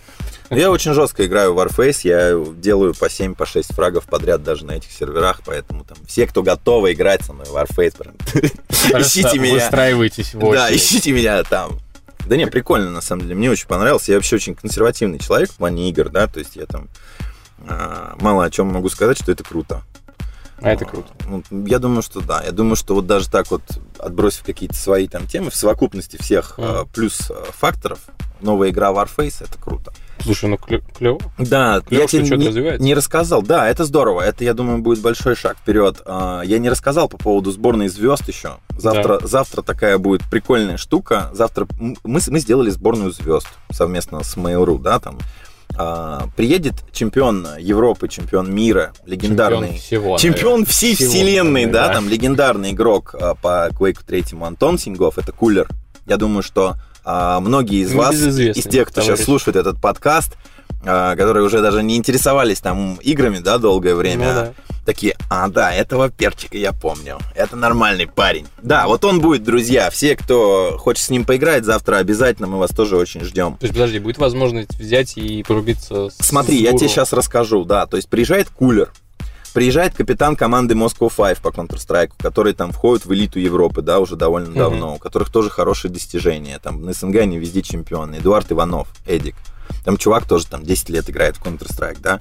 Но 0.50 0.58
я 0.58 0.72
очень 0.72 0.94
жестко 0.94 1.26
играю 1.26 1.54
в 1.54 1.60
Warface, 1.60 2.02
я 2.04 2.54
делаю 2.56 2.94
по 2.94 3.10
7, 3.10 3.34
по 3.34 3.46
6 3.46 3.74
фрагов 3.74 4.06
подряд 4.06 4.44
даже 4.44 4.66
на 4.66 4.74
этих 4.74 4.92
серверах, 4.92 5.42
поэтому 5.46 5.84
там 5.84 5.98
все, 6.08 6.28
кто 6.28 6.44
готовы 6.44 6.94
играть 6.94 7.24
со 7.24 7.34
мной 7.34 7.48
в 7.48 7.56
Warface, 7.56 7.98
прям, 7.98 8.16
ищите 9.02 9.40
меня. 9.40 9.56
Выстраивайтесь 9.56 10.34
Да, 10.34 10.74
ищите 10.74 11.12
меня 11.12 11.44
там. 11.44 11.80
Да 12.28 12.38
не, 12.38 12.48
прикольно, 12.48 12.90
на 12.90 13.02
самом 13.02 13.24
деле. 13.24 13.36
Мне 13.36 13.52
очень 13.52 13.68
понравился. 13.68 14.12
Я 14.12 14.18
вообще 14.18 14.38
очень 14.38 14.56
консервативный 14.56 15.20
человек 15.20 15.52
в 15.52 15.56
плане 15.56 15.90
игр, 15.90 16.10
да, 16.10 16.28
то 16.28 16.40
есть 16.40 16.56
я 16.56 16.66
там 16.66 16.90
а, 17.68 18.16
мало 18.20 18.46
о 18.46 18.50
чем 18.50 18.68
могу 18.68 18.90
сказать, 18.90 19.18
что 19.18 19.32
это 19.32 19.44
круто. 19.44 19.84
А 20.62 20.70
это 20.70 20.86
круто. 20.86 21.12
Ну, 21.28 21.44
я 21.66 21.80
думаю, 21.80 22.02
что 22.02 22.22
да. 22.22 22.42
Я 22.42 22.52
думаю, 22.52 22.78
что 22.78 22.96
вот 22.96 23.06
даже 23.06 23.30
так 23.30 23.52
вот, 23.52 23.62
отбросив 24.00 24.44
какие-то 24.44 24.76
свои 24.76 25.08
там 25.08 25.28
темы, 25.28 25.50
в 25.50 25.56
совокупности 25.56 26.18
всех 26.18 26.56
а, 26.58 26.86
плюс 26.86 27.30
а, 27.30 27.44
факторов, 27.52 28.00
новая 28.40 28.70
игра 28.70 28.92
Warface, 28.92 29.44
это 29.44 29.58
круто. 29.60 29.94
Слушай, 30.24 30.50
ну 30.50 30.58
клево. 30.58 31.20
Да, 31.38 31.82
Клёво, 31.82 32.02
я 32.02 32.08
тебе 32.08 32.38
не, 32.38 32.84
не 32.84 32.94
рассказал. 32.94 33.42
Да, 33.42 33.70
это 33.70 33.84
здорово. 33.86 34.22
Это, 34.22 34.44
я 34.44 34.54
думаю, 34.54 34.80
будет 34.80 35.02
большой 35.02 35.36
шаг 35.36 35.58
вперед. 35.58 36.02
А, 36.06 36.42
Я 36.44 36.60
не 36.60 36.70
рассказал 36.70 37.10
по 37.10 37.18
поводу 37.18 37.52
сборной 37.52 37.90
звезд 37.90 38.28
еще. 38.28 38.58
Завтра, 38.78 39.20
завтра 39.24 39.62
такая 39.62 39.98
будет 39.98 40.24
прикольная 40.30 40.78
штука. 40.78 41.30
Завтра 41.34 41.68
мы, 41.80 41.96
мы 42.04 42.40
сделали 42.40 42.70
сборную 42.70 43.12
звезд 43.12 43.48
совместно 43.72 44.24
с 44.24 44.38
Mail.ru, 44.38 44.80
да, 44.80 45.00
там. 45.00 45.20
А, 45.76 46.28
Приедет 46.36 46.76
чемпион 46.92 47.48
Европы, 47.60 48.08
чемпион 48.08 48.54
мира, 48.54 48.94
легендарный. 49.06 49.70
Чемпион 49.70 49.80
всего. 49.80 50.18
Чемпион 50.18 50.66
всей 50.66 50.96
Всего, 50.96 51.10
вселенной, 51.10 51.66
да, 51.66 51.88
да. 51.88 51.94
там 51.96 52.08
легендарный 52.08 52.72
игрок 52.72 53.16
а, 53.20 53.36
по 53.36 53.70
Quake 53.70 54.00
3 54.06 54.26
Антон 54.42 54.78
Сингов, 54.78 55.18
это 55.18 55.32
кулер. 55.32 55.68
Я 56.06 56.18
думаю, 56.18 56.44
что 56.44 56.76
а, 57.06 57.40
многие 57.40 57.82
из 57.84 57.92
Ну, 57.92 58.00
вас, 58.00 58.16
из 58.16 58.64
тех, 58.66 58.88
кто 58.90 59.02
сейчас 59.02 59.24
слушает 59.24 59.56
этот 59.58 59.80
подкаст, 59.82 60.34
а, 60.86 61.16
которые 61.16 61.46
уже 61.46 61.62
даже 61.62 61.84
не 61.84 61.96
интересовались 61.98 62.60
там 62.60 62.96
играми, 63.02 63.40
да, 63.40 63.58
долгое 63.58 63.96
время, 63.96 64.28
Ну 64.28 64.34
да. 64.34 64.54
такие, 64.86 65.16
а, 65.30 65.48
да, 65.48 65.74
этого 65.74 66.10
перчика 66.10 66.58
я 66.58 66.74
помню, 66.74 67.20
это 67.36 67.56
нормальный 67.56 68.08
парень. 68.08 68.48
Да, 68.62 68.88
вот 68.88 69.06
он 69.06 69.22
будет, 69.22 69.44
друзья, 69.44 69.90
все, 69.90 70.16
кто 70.18 70.78
хочет 70.78 71.04
с 71.06 71.10
ним 71.10 71.24
поиграть, 71.26 71.64
завтра 71.64 71.98
обязательно 71.98 72.48
мы 72.48 72.58
вас 72.60 72.72
тоже 72.72 72.98
очень 72.98 73.24
ждем. 73.24 73.56
То 73.58 73.66
есть, 73.66 73.74
подожди, 73.76 74.00
будет 74.00 74.18
возможность 74.18 74.78
взять 74.78 75.18
и 75.18 75.44
порубиться 75.44 76.10
с 76.10 76.16
Смотри, 76.20 76.58
я 76.58 76.70
с 76.70 76.72
тебе 76.72 76.80
гуру? 76.80 76.90
сейчас 76.90 77.14
расскажу, 77.14 77.64
да. 77.64 77.86
То 77.86 77.96
есть 77.98 78.10
приезжает 78.10 78.50
кулер, 78.50 78.92
приезжает 79.54 79.94
капитан 79.94 80.36
команды 80.36 80.74
Moscow 80.74 81.12
Five 81.16 81.40
по 81.42 81.50
Counter-Strike, 81.50 82.14
который 82.18 82.54
там 82.54 82.72
входит 82.72 83.06
в 83.06 83.14
элиту 83.14 83.40
Европы, 83.40 83.82
да, 83.82 84.00
уже 84.00 84.16
довольно 84.16 84.50
Мгм. 84.50 84.58
давно, 84.58 84.96
у 84.96 84.98
которых 84.98 85.30
тоже 85.30 85.50
хорошие 85.50 85.92
достижения. 85.92 86.60
Там 86.60 86.84
на 86.84 86.94
СНГ 86.94 87.18
они 87.18 87.38
везде 87.38 87.62
чемпионы. 87.62 88.16
Эдуард 88.18 88.52
Иванов, 88.52 88.88
Эдик. 89.06 89.36
Там 89.86 89.98
чувак 89.98 90.26
тоже 90.28 90.48
там 90.48 90.64
10 90.64 90.90
лет 90.90 91.10
играет 91.10 91.38
в 91.38 91.44
Counter-Strike, 91.44 92.00
да. 92.02 92.20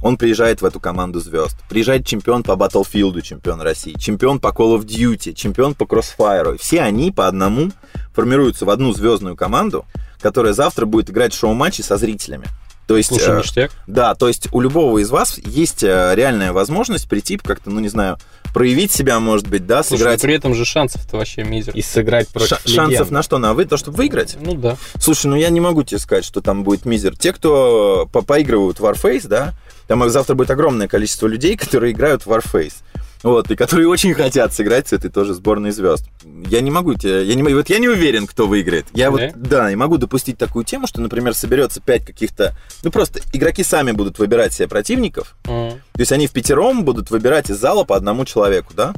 Он 0.00 0.16
приезжает 0.16 0.62
в 0.62 0.64
эту 0.64 0.78
команду 0.78 1.18
звезд. 1.18 1.56
Приезжает 1.68 2.06
чемпион 2.06 2.44
по 2.44 2.52
Battlefield, 2.52 3.20
чемпион 3.22 3.60
России, 3.60 3.94
чемпион 3.98 4.38
по 4.38 4.48
Call 4.48 4.78
of 4.78 4.84
Duty, 4.84 5.32
чемпион 5.34 5.74
по 5.74 5.84
Crossfire. 5.84 6.56
Все 6.58 6.82
они 6.82 7.10
по 7.10 7.26
одному 7.26 7.72
формируются 8.14 8.64
в 8.64 8.70
одну 8.70 8.92
звездную 8.92 9.34
команду, 9.34 9.84
которая 10.20 10.52
завтра 10.52 10.86
будет 10.86 11.10
играть 11.10 11.34
шоу-матчи 11.34 11.82
со 11.82 11.96
зрителями. 11.96 12.46
То 12.88 12.96
есть, 12.96 13.10
Слушай, 13.10 13.34
э, 13.34 13.38
ништяк. 13.38 13.70
да, 13.86 14.14
то 14.14 14.28
есть 14.28 14.48
у 14.50 14.60
любого 14.62 14.96
из 14.98 15.10
вас 15.10 15.36
есть 15.36 15.82
э, 15.84 16.12
реальная 16.14 16.54
возможность 16.54 17.06
прийти 17.06 17.36
как-то, 17.36 17.68
ну 17.68 17.80
не 17.80 17.88
знаю, 17.88 18.16
проявить 18.54 18.90
себя, 18.90 19.20
может 19.20 19.46
быть, 19.46 19.66
да, 19.66 19.82
Слушай, 19.82 20.00
сыграть. 20.00 20.22
при 20.22 20.34
этом 20.34 20.54
же 20.54 20.64
шансов-то 20.64 21.18
вообще 21.18 21.44
мизер. 21.44 21.74
И 21.74 21.82
сыграть 21.82 22.28
против 22.28 22.60
шансов 22.64 22.88
легенд. 22.88 23.10
на 23.10 23.22
что? 23.22 23.36
На 23.36 23.52
вы, 23.52 23.66
то, 23.66 23.76
чтобы 23.76 23.98
выиграть? 23.98 24.38
Ну 24.40 24.54
да. 24.54 24.78
Слушай, 24.98 25.26
ну 25.26 25.36
я 25.36 25.50
не 25.50 25.60
могу 25.60 25.82
тебе 25.82 25.98
сказать, 25.98 26.24
что 26.24 26.40
там 26.40 26.64
будет 26.64 26.86
мизер. 26.86 27.14
Те, 27.14 27.34
кто 27.34 28.08
по 28.10 28.22
поигрывают 28.22 28.80
в 28.80 28.84
Warface, 28.86 29.28
да, 29.28 29.52
там 29.86 30.08
завтра 30.08 30.34
будет 30.34 30.50
огромное 30.50 30.88
количество 30.88 31.26
людей, 31.26 31.56
которые 31.58 31.92
играют 31.92 32.24
в 32.24 32.32
Warface. 32.32 32.76
Вот, 33.22 33.50
и 33.50 33.56
которые 33.56 33.88
очень 33.88 34.14
хотят 34.14 34.52
сыграть 34.54 34.88
с 34.88 34.92
этой 34.92 35.10
тоже 35.10 35.34
сборной 35.34 35.72
звезд. 35.72 36.04
Я 36.46 36.60
не 36.60 36.70
могу 36.70 36.94
тебе, 36.94 37.24
я 37.24 37.34
не 37.34 37.42
вот 37.42 37.68
я 37.68 37.78
не 37.78 37.88
уверен, 37.88 38.26
кто 38.26 38.46
выиграет. 38.46 38.86
Я 38.94 39.10
вот, 39.10 39.20
Да? 39.20 39.32
да, 39.34 39.70
и 39.72 39.74
могу 39.74 39.96
допустить 39.98 40.38
такую 40.38 40.64
тему, 40.64 40.86
что, 40.86 41.00
например, 41.00 41.34
соберется 41.34 41.80
пять 41.80 42.04
каких-то, 42.06 42.56
ну 42.84 42.90
просто 42.92 43.20
игроки 43.32 43.64
сами 43.64 43.90
будут 43.92 44.18
выбирать 44.18 44.52
себе 44.52 44.68
противников, 44.68 45.34
М. 45.46 45.70
то 45.72 46.00
есть 46.00 46.12
они 46.12 46.26
в 46.28 46.32
пятером 46.32 46.84
будут 46.84 47.10
выбирать 47.10 47.50
из 47.50 47.58
зала 47.58 47.84
по 47.84 47.96
одному 47.96 48.24
человеку, 48.24 48.72
да? 48.74 48.94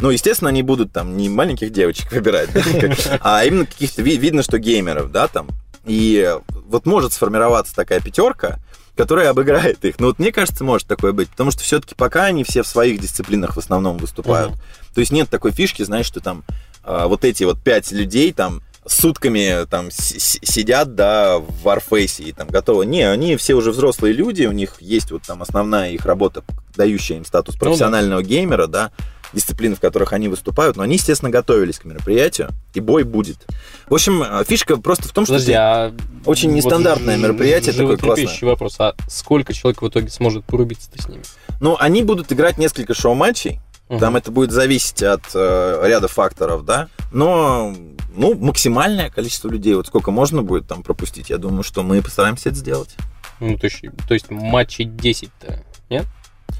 Ну, 0.00 0.10
естественно, 0.10 0.50
они 0.50 0.62
будут 0.62 0.92
там 0.92 1.16
не 1.16 1.28
маленьких 1.28 1.70
девочек 1.72 2.10
выбирать, 2.12 2.50
да, 2.52 2.60
а 3.22 3.44
именно 3.44 3.66
каких-то, 3.66 4.02
ви- 4.02 4.16
видно, 4.16 4.42
что 4.42 4.58
геймеров, 4.58 5.12
да, 5.12 5.28
там. 5.28 5.48
И 5.86 6.32
вот 6.66 6.86
может 6.86 7.12
сформироваться 7.12 7.74
такая 7.74 8.00
пятерка, 8.00 8.58
которая 8.96 9.30
обыграет 9.30 9.84
их. 9.84 9.98
Ну, 9.98 10.08
вот 10.08 10.18
мне 10.18 10.32
кажется, 10.32 10.64
может 10.64 10.86
такое 10.86 11.12
быть, 11.12 11.28
потому 11.30 11.50
что 11.50 11.62
все-таки 11.62 11.94
пока 11.94 12.24
они 12.24 12.44
все 12.44 12.62
в 12.62 12.66
своих 12.66 13.00
дисциплинах 13.00 13.56
в 13.56 13.58
основном 13.58 13.96
выступают. 13.98 14.52
Мгм. 14.52 14.60
То 14.94 15.00
есть 15.00 15.12
нет 15.12 15.30
такой 15.30 15.52
фишки, 15.52 15.82
знаешь, 15.82 16.06
что 16.06 16.20
там 16.20 16.44
а, 16.84 17.06
вот 17.08 17.24
эти 17.24 17.44
вот 17.44 17.62
пять 17.62 17.90
людей 17.92 18.32
там 18.32 18.62
сутками 18.84 19.64
там 19.66 19.90
си- 19.90 20.18
си- 20.18 20.40
сидят, 20.42 20.94
да, 20.94 21.38
в 21.38 21.66
Warface 21.66 22.22
и 22.24 22.32
там 22.32 22.48
готовы. 22.48 22.84
Не, 22.84 23.08
они 23.10 23.36
все 23.36 23.54
уже 23.54 23.70
взрослые 23.70 24.12
люди, 24.12 24.44
у 24.44 24.52
них 24.52 24.76
есть 24.80 25.10
вот 25.12 25.22
там 25.22 25.40
основная 25.42 25.92
их 25.92 26.04
работа, 26.04 26.42
дающая 26.76 27.16
им 27.16 27.24
статус 27.24 27.54
Ну 27.54 27.60
да. 27.60 27.66
профессионального 27.66 28.22
геймера, 28.22 28.66
да, 28.66 28.90
дисциплины, 29.32 29.74
в 29.74 29.80
которых 29.80 30.12
они 30.12 30.28
выступают, 30.28 30.76
но 30.76 30.82
они, 30.82 30.94
естественно, 30.94 31.30
готовились 31.30 31.78
к 31.78 31.84
мероприятию, 31.84 32.50
и 32.74 32.80
бой 32.80 33.04
будет. 33.04 33.46
В 33.88 33.94
общем, 33.94 34.22
а, 34.22 34.44
фишка 34.44 34.76
просто 34.76 35.08
в 35.08 35.12
том, 35.12 35.24
что 35.24 35.34
Подожди, 35.34 35.52
а... 35.52 35.94
очень 36.24 36.50
вот 36.50 36.56
нестандартное 36.56 37.16
ж- 37.16 37.20
мероприятие, 37.20 37.72
такое 37.72 37.96
животрепещущий 37.96 38.46
вопрос. 38.46 38.76
А 38.78 38.94
сколько 39.08 39.52
человек 39.52 39.82
в 39.82 39.88
итоге 39.88 40.08
сможет 40.08 40.44
порубиться-то 40.44 41.02
с 41.02 41.08
ними? 41.08 41.22
ну, 41.60 41.76
они 41.78 42.02
будут 42.02 42.32
играть 42.32 42.58
несколько 42.58 42.94
шоу-матчей, 42.94 43.60
Мгм. 43.88 44.00
Там 44.00 44.16
это 44.16 44.30
будет 44.30 44.52
зависеть 44.52 45.02
от 45.02 45.20
э, 45.34 45.82
ряда 45.84 46.08
факторов, 46.08 46.64
да. 46.64 46.88
Но 47.12 47.74
ну, 48.14 48.34
максимальное 48.34 49.10
количество 49.10 49.48
людей, 49.48 49.74
вот 49.74 49.86
сколько 49.86 50.10
можно 50.10 50.42
будет 50.42 50.66
там 50.66 50.82
пропустить, 50.82 51.28
я 51.28 51.36
думаю, 51.36 51.62
что 51.62 51.82
мы 51.82 52.00
постараемся 52.00 52.48
это 52.48 52.58
сделать. 52.58 52.96
Ну, 53.38 53.58
то 53.58 53.66
есть, 53.66 53.82
то 54.08 54.14
есть 54.14 54.30
матчей 54.30 54.86
10-то, 54.86 55.62
нет? 55.90 56.06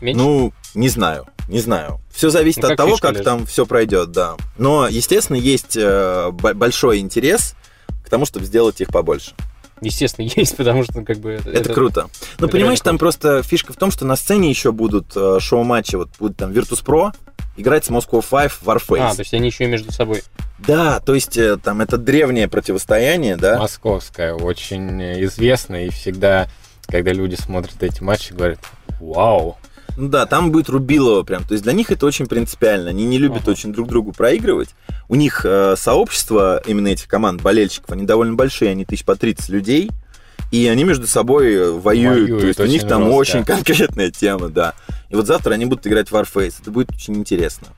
Меньше? 0.03 0.23
Ну, 0.23 0.53
не 0.75 0.89
знаю, 0.91 1.27
не 1.49 1.61
знаю. 1.61 2.01
Все 2.13 2.31
зависит 2.31 2.63
Ну, 2.63 2.69
от 2.69 2.71
как 2.71 2.77
того, 2.79 2.97
как 2.99 3.13
лежит. 3.13 3.25
там 3.25 3.47
все 3.47 3.67
пройдет, 3.67 4.11
да. 4.13 4.37
Но, 4.59 4.89
естественно, 4.89 5.37
есть 5.37 5.77
э, 5.77 6.31
б- 6.33 6.55
большой 6.55 6.99
интерес 6.99 7.55
к 8.05 8.09
тому, 8.11 8.27
чтобы 8.27 8.47
сделать 8.47 8.81
их 8.81 8.89
побольше. 8.89 9.33
Естественно, 9.81 10.29
есть, 10.37 10.57
потому 10.57 10.85
что 10.85 11.03
как 11.03 11.19
бы... 11.19 11.41
Это, 11.45 11.73
круто. 11.73 12.09
Но 12.39 12.47
это 12.47 12.49
понимаешь, 12.49 12.79
реально 12.79 12.85
там 12.85 12.99
просто 12.99 13.43
фишка 13.43 13.73
в 13.73 13.77
том, 13.77 13.91
что 13.91 14.05
на 14.05 14.17
сцене 14.17 14.49
еще 14.49 14.73
будут 14.73 15.13
э, 15.17 15.39
шоу-матчи, 15.41 15.97
вот 15.97 16.11
будет 16.19 16.37
там 16.37 16.51
Virtus.pro 16.53 17.13
играть 17.57 17.85
с 17.85 17.91
Moscow 17.91 18.23
5 18.29 18.53
в 18.53 18.63
Warface. 18.69 19.01
А, 19.11 19.15
то 19.15 19.21
есть 19.21 19.35
они 19.35 19.49
еще 19.49 19.65
и 19.65 19.67
между 19.67 19.93
собой. 19.93 20.23
Да, 20.61 21.01
то 21.01 21.15
есть 21.15 21.37
э, 21.37 21.57
там 21.57 21.81
это 21.81 21.99
древнее 21.99 22.49
противостояние, 22.49 23.37
да. 23.37 23.59
Московская, 23.59 24.33
очень 24.35 25.03
известная, 25.25 25.87
и 25.87 25.91
всегда, 25.91 26.49
когда 26.87 27.13
люди 27.13 27.35
смотрят 27.35 27.83
эти 27.83 28.03
матчи, 28.03 28.33
говорят, 28.33 28.61
вау, 29.01 29.59
Ну 29.97 30.09
да, 30.09 30.27
там 30.27 30.51
будет 30.53 30.69
Рубилова 30.69 31.23
прям. 31.23 31.45
То 31.45 31.53
есть 31.53 31.65
для 31.65 31.73
них 31.73 31.91
это 31.91 32.07
очень 32.07 32.27
принципиально. 32.27 32.91
Они 32.91 33.05
не 33.05 33.19
любят 33.19 33.43
Ага. 33.43 33.53
очень 33.53 33.73
друг 33.73 33.89
другу 33.89 34.13
проигрывать. 34.13 34.71
У 35.09 35.15
них 35.15 35.45
э, 35.45 35.75
сообщество 35.77 36.63
именно 36.67 36.89
этих 36.89 37.09
команд 37.09 37.43
болельщиков, 37.43 37.91
они 37.91 38.05
довольно 38.05 38.35
большие, 38.35 38.71
они 38.71 38.85
тысяч 38.85 39.05
по 39.05 39.17
30 39.17 39.49
людей. 39.51 39.91
И 40.51 40.67
они 40.69 40.85
между 40.85 41.07
собой 41.07 41.73
воюют. 41.79 42.31
Воюют 42.31 42.41
то 42.41 42.47
есть 42.47 42.61
у 42.61 42.67
них 42.67 42.87
там 42.87 43.03
жестко. 43.05 43.17
очень 43.17 43.45
конкретная 43.47 44.11
тема, 44.11 44.49
да. 44.49 44.75
И 45.11 45.15
вот 45.15 45.27
завтра 45.27 45.55
они 45.55 45.65
будут 45.67 45.87
играть 45.87 46.11
в 46.11 46.15
Warface. 46.15 46.57
Это 46.61 46.71
будет 46.71 46.91
очень 46.91 47.17
интересно. 47.17 47.69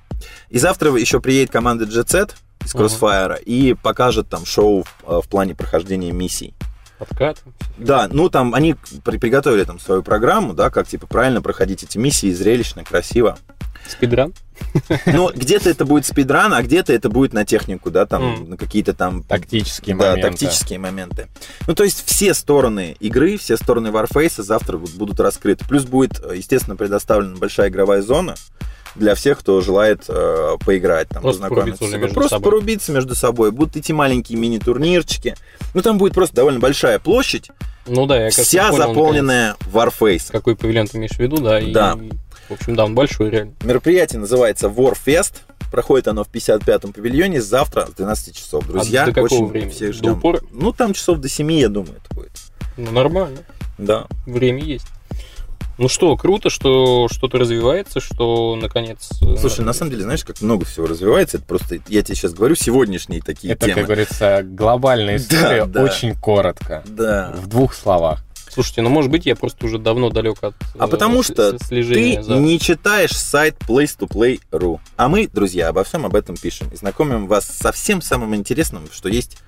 И 0.50 0.58
завтра 0.58 0.92
еще 0.96 1.20
приедет 1.20 1.50
команда 1.52 1.84
Jet 1.84 2.06
Set 2.06 2.32
из. 2.64 2.74
Crossfire 2.74 3.42
и 3.42 3.74
покажет 3.74 4.28
там 4.28 4.44
шоу 4.46 4.84
в, 4.84 4.88
э, 5.06 5.20
в 5.22 5.28
плане 5.28 5.54
прохождения 5.54 6.12
миссий. 6.12 6.54
Подкат. 6.98 7.42
Да, 7.76 8.08
ну 8.10 8.28
там 8.28 8.54
они 8.54 8.76
при- 9.04 9.18
приготовили 9.18 9.64
там 9.64 9.80
свою 9.80 10.02
программу, 10.02 10.54
да, 10.54 10.70
как 10.70 10.86
типа 10.86 11.06
правильно 11.06 11.42
проходить 11.42 11.82
эти 11.82 11.98
миссии, 11.98 12.32
зрелищно, 12.32 12.84
красиво. 12.84 13.36
Спидран. 13.86 14.32
Ну, 15.04 15.30
где-то 15.34 15.68
это 15.68 15.84
будет 15.84 16.06
спидран, 16.06 16.54
а 16.54 16.62
где-то 16.62 16.92
это 16.92 17.10
будет 17.10 17.34
на 17.34 17.44
технику, 17.44 17.90
да, 17.90 18.06
там, 18.06 18.24
Мгм. 18.32 18.50
на 18.50 18.56
какие-то 18.56 18.94
там... 18.94 19.22
тактические 19.22 19.94
да, 19.94 20.12
моменты. 20.12 20.30
тактические 20.30 20.78
моменты. 20.78 21.28
Ну, 21.66 21.74
то 21.74 21.84
есть 21.84 22.02
все 22.06 22.32
стороны 22.32 22.96
игры, 22.98 23.36
все 23.36 23.58
стороны 23.58 23.88
Warface 23.88 24.42
завтра 24.42 24.78
будут 24.78 25.20
раскрыты. 25.20 25.66
Плюс 25.68 25.84
будет, 25.84 26.18
э, 26.24 26.34
естественно, 26.36 26.76
предоставлена 26.76 27.36
большая 27.36 27.68
игровая 27.68 28.00
зона 28.00 28.36
для 28.94 29.14
всех, 29.14 29.40
кто 29.40 29.60
желает 29.60 30.04
э, 30.08 30.56
поиграть, 30.64 31.08
там, 31.08 31.22
Просто 31.22 31.42
познакомиться. 31.42 31.78
порубиться 31.80 31.98
между 31.98 32.14
просто 32.14 32.30
собой. 32.36 32.44
порубиться 32.50 32.92
между 32.92 33.14
собой. 33.14 33.50
Будут 33.50 33.76
идти 33.76 33.92
маленькие 33.92 34.38
мини-турнирчики. 34.38 35.34
Ну, 35.74 35.82
там 35.82 35.98
будет 35.98 36.14
просто 36.14 36.36
довольно 36.36 36.60
большая 36.60 36.98
площадь, 36.98 37.48
Ну 37.86 38.06
да, 38.06 38.16
я 38.16 38.22
кажется, 38.24 38.42
вся 38.44 38.68
понял, 38.68 38.78
наконец, 38.78 38.94
заполненная 38.96 39.56
Warface. 39.72 40.30
какой 40.30 40.56
павильон 40.56 40.86
ты 40.86 40.98
имеешь 40.98 41.12
в 41.12 41.18
виду, 41.18 41.38
да. 41.38 41.58
И, 41.60 41.72
Да. 41.72 41.96
в 42.48 42.52
общем, 42.52 42.76
да, 42.76 42.84
он 42.84 42.94
большой 42.94 43.30
реально. 43.30 43.52
Мероприятие 43.62 44.20
называется 44.20 44.68
Warfest. 44.68 45.34
Проходит 45.72 46.06
оно 46.06 46.22
в 46.22 46.28
55-м 46.28 46.92
павильоне 46.92 47.42
завтра 47.42 47.86
с 47.86 47.94
12 47.94 48.36
часов. 48.36 48.64
Друзья, 48.68 49.02
а 49.02 49.06
до 49.06 49.12
какого 49.12 49.24
очень 49.40 49.46
времени? 49.48 49.70
всех 49.70 49.88
До 49.90 49.96
ждем. 49.98 50.12
упора? 50.12 50.40
Ну, 50.52 50.72
там 50.72 50.92
часов 50.92 51.18
до 51.18 51.28
7, 51.28 51.50
я 51.52 51.68
думаю, 51.68 51.96
это 52.04 52.14
будет. 52.14 52.30
Ну, 52.76 52.92
нормально. 52.92 53.38
Да. 53.76 54.06
Время 54.24 54.62
есть. 54.62 54.86
Ну 55.76 55.88
что, 55.88 56.16
круто, 56.16 56.50
что 56.50 57.08
что-то 57.10 57.38
развивается, 57.38 58.00
что 58.00 58.54
наконец... 58.60 59.10
э, 59.22 59.36
Слушай, 59.40 59.64
на 59.64 59.72
самом 59.72 59.90
деле, 59.90 60.04
знаешь, 60.04 60.24
как 60.24 60.40
много 60.40 60.64
всего 60.64 60.86
развивается. 60.86 61.38
Это 61.38 61.46
просто, 61.46 61.76
я 61.88 62.02
тебе 62.02 62.14
сейчас 62.14 62.32
говорю, 62.32 62.54
сегодняшние 62.54 63.20
такие 63.20 63.54
Это, 63.54 63.66
темы. 63.66 63.74
как 63.80 63.86
говорится, 63.86 64.42
глобальная 64.44 65.18
Да, 65.18 65.24
история, 65.24 65.64
да. 65.66 65.82
очень 65.82 66.14
коротко, 66.14 66.84
Да. 66.86 67.32
в 67.36 67.48
двух 67.48 67.74
словах. 67.74 68.22
Слушайте, 68.48 68.82
ну 68.82 68.90
может 68.90 69.10
быть 69.10 69.26
я 69.26 69.34
просто 69.34 69.66
уже 69.66 69.78
давно 69.78 70.10
далек 70.10 70.36
от 70.44 70.54
А 70.78 70.84
э, 70.86 70.88
потому 70.88 71.24
с- 71.24 71.26
что 71.26 71.58
Ты 71.58 71.82
за- 72.22 72.36
не 72.36 72.60
читаешь 72.60 73.10
сайт 73.16 73.56
place2play.ru. 73.66 74.78
А 74.96 75.08
мы, 75.08 75.26
друзья, 75.26 75.68
обо 75.70 75.82
всем 75.82 76.06
об 76.06 76.14
этом 76.14 76.36
пишем. 76.36 76.68
И 76.72 76.76
знакомим 76.76 77.26
вас 77.26 77.46
со 77.46 77.72
всем 77.72 78.00
самым 78.00 78.34
интересным, 78.36 78.88
что 78.92 79.08
есть 79.08 79.38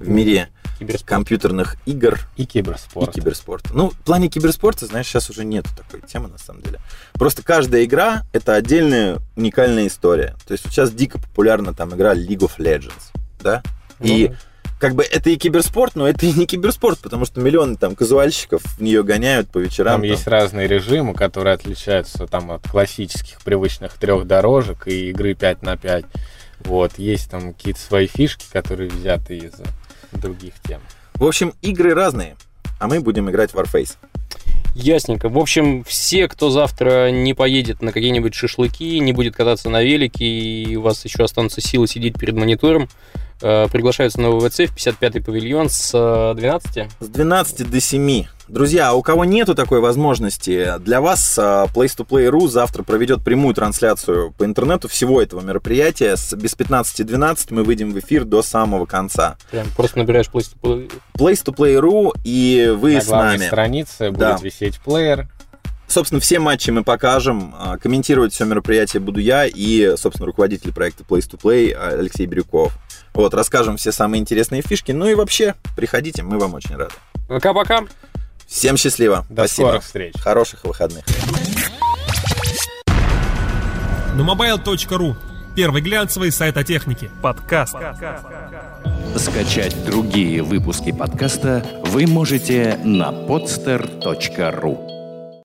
в 0.00 0.08
мире 0.08 0.48
киберспорт. 0.78 1.08
компьютерных 1.08 1.76
игр 1.86 2.18
И 2.36 2.44
киберспорт. 2.46 3.08
и 3.08 3.20
киберспорта. 3.20 3.70
Ну, 3.72 3.90
в 3.90 3.96
плане 3.98 4.28
киберспорта, 4.28 4.86
знаешь, 4.86 5.06
сейчас 5.06 5.28
уже 5.30 5.44
нет 5.44 5.66
такой 5.76 6.00
темы, 6.08 6.28
на 6.28 6.38
самом 6.38 6.62
деле. 6.62 6.78
Просто 7.14 7.42
каждая 7.42 7.84
игра— 7.84 8.22
это 8.32 8.54
отдельная 8.54 9.18
уникальная 9.36 9.86
история. 9.86 10.36
То 10.46 10.52
есть 10.52 10.64
сейчас 10.68 10.92
дико 10.92 11.18
популярна 11.18 11.74
там 11.74 11.94
игра 11.94 12.14
League 12.14 12.38
of 12.40 12.52
Legends, 12.58 13.12
да? 13.40 13.62
Ну 13.98 14.06
И 14.06 14.28
да. 14.28 14.34
как 14.78 14.94
бы 14.94 15.02
это 15.02 15.30
и 15.30 15.36
киберспорт, 15.36 15.96
но 15.96 16.08
это 16.08 16.24
и 16.26 16.32
не 16.32 16.46
киберспорт, 16.46 17.00
потому 17.00 17.24
что 17.24 17.40
миллионы 17.40 17.76
там 17.76 17.96
казуальщиков 17.96 18.62
в 18.62 18.80
нее 18.80 19.02
гоняют 19.02 19.50
по 19.50 19.58
вечерам. 19.58 19.94
Там 19.94 20.02
там. 20.02 20.10
есть 20.10 20.26
разные 20.26 20.68
режимы, 20.68 21.14
которые 21.14 21.54
отличаются 21.54 22.26
там 22.26 22.50
от 22.52 22.68
классических 22.68 23.40
привычных 23.42 23.94
трех 23.94 24.26
дорожек 24.26 24.86
и 24.86 25.10
игры 25.10 25.34
5 25.34 25.62
на 25.62 25.76
5. 25.76 26.04
Вот, 26.60 26.98
есть 26.98 27.30
там 27.30 27.52
какие-то 27.54 27.80
свои 27.80 28.06
фишки, 28.08 28.44
которые 28.52 28.90
взяты 28.90 29.36
из 29.38 29.52
других 30.12 30.54
тем. 30.66 30.80
В 31.14 31.24
общем, 31.24 31.54
игры 31.62 31.94
разные, 31.94 32.36
а 32.78 32.86
мы 32.86 33.00
будем 33.00 33.28
играть 33.30 33.52
в 33.52 33.56
Warface. 33.56 33.96
Ясненько. 34.74 35.28
В 35.28 35.38
общем, 35.38 35.82
все, 35.84 36.28
кто 36.28 36.50
завтра 36.50 37.10
не 37.10 37.34
поедет 37.34 37.82
на 37.82 37.90
какие-нибудь 37.90 38.34
шашлыки, 38.34 39.00
не 39.00 39.12
будет 39.12 39.34
кататься 39.34 39.70
на 39.70 39.82
велике, 39.82 40.24
и 40.24 40.76
у 40.76 40.82
вас 40.82 41.04
еще 41.04 41.24
останутся 41.24 41.60
силы 41.60 41.88
сидеть 41.88 42.18
перед 42.18 42.34
монитором, 42.34 42.88
приглашаются 43.40 44.20
на 44.20 44.30
ВВЦ 44.30 44.60
в 44.68 44.76
55-й 44.76 45.22
павильон 45.22 45.68
с 45.70 45.90
э, 45.94 46.34
12. 46.36 46.90
С 47.00 47.06
12 47.08 47.70
до 47.70 47.80
7. 47.80 48.24
Друзья, 48.48 48.88
а 48.88 48.94
у 48.94 49.02
кого 49.02 49.26
нету 49.26 49.54
такой 49.54 49.80
возможности, 49.80 50.78
для 50.80 51.02
вас 51.02 51.38
а, 51.38 51.66
Place2Play.ru 51.66 52.48
завтра 52.48 52.82
проведет 52.82 53.22
прямую 53.22 53.54
трансляцию 53.54 54.32
по 54.38 54.44
интернету 54.46 54.88
всего 54.88 55.20
этого 55.20 55.42
мероприятия. 55.42 56.16
С, 56.16 56.32
без 56.34 56.54
15.12 56.56 57.48
мы 57.50 57.62
выйдем 57.62 57.92
в 57.92 57.98
эфир 57.98 58.24
до 58.24 58.40
самого 58.40 58.86
конца. 58.86 59.36
Прям 59.50 59.66
просто 59.76 59.98
набираешь 59.98 60.28
Play 60.32 60.40
to 60.40 60.56
Play. 60.62 60.90
Place2Play.ru 61.14 62.12
и 62.24 62.74
вы 62.74 62.94
На 62.94 63.00
с 63.02 63.08
нами. 63.08 63.46
странице 63.46 64.10
Да. 64.12 64.32
будет 64.32 64.42
висеть 64.42 64.80
плеер. 64.80 65.28
Собственно, 65.86 66.20
все 66.20 66.38
матчи 66.38 66.70
мы 66.70 66.84
покажем. 66.84 67.54
А, 67.58 67.76
комментировать 67.76 68.32
все 68.32 68.46
мероприятие 68.46 69.00
буду 69.00 69.20
я 69.20 69.44
и, 69.46 69.94
собственно, 69.96 70.26
руководитель 70.26 70.72
проекта 70.72 71.02
Place 71.04 71.30
to 71.30 71.38
Play 71.38 71.72
Алексей 71.74 72.26
Бирюков. 72.26 72.72
Вот, 73.18 73.34
расскажем 73.34 73.76
все 73.76 73.90
самые 73.90 74.20
интересные 74.20 74.62
фишки. 74.62 74.92
Ну 74.92 75.08
и 75.08 75.14
вообще, 75.14 75.56
приходите, 75.76 76.22
мы 76.22 76.38
вам 76.38 76.54
очень 76.54 76.76
рады. 76.76 76.94
Пока-пока. 77.26 77.80
Всем 78.46 78.76
счастливо. 78.76 79.26
До 79.28 79.42
Спасибо. 79.42 79.66
скорых 79.66 79.82
встреч. 79.82 80.14
Хороших 80.20 80.62
выходных. 80.62 81.04
На 84.14 84.20
mobile.ru 84.20 85.16
Первый 85.56 85.82
глянцевый 85.82 86.30
сайт 86.30 86.56
о 86.56 86.62
технике. 86.62 87.10
Подкаст. 87.20 87.74
Скачать 89.16 89.84
другие 89.84 90.44
выпуски 90.44 90.92
подкаста 90.92 91.66
вы 91.86 92.06
можете 92.06 92.78
на 92.84 93.10
podster.ru 93.10 94.97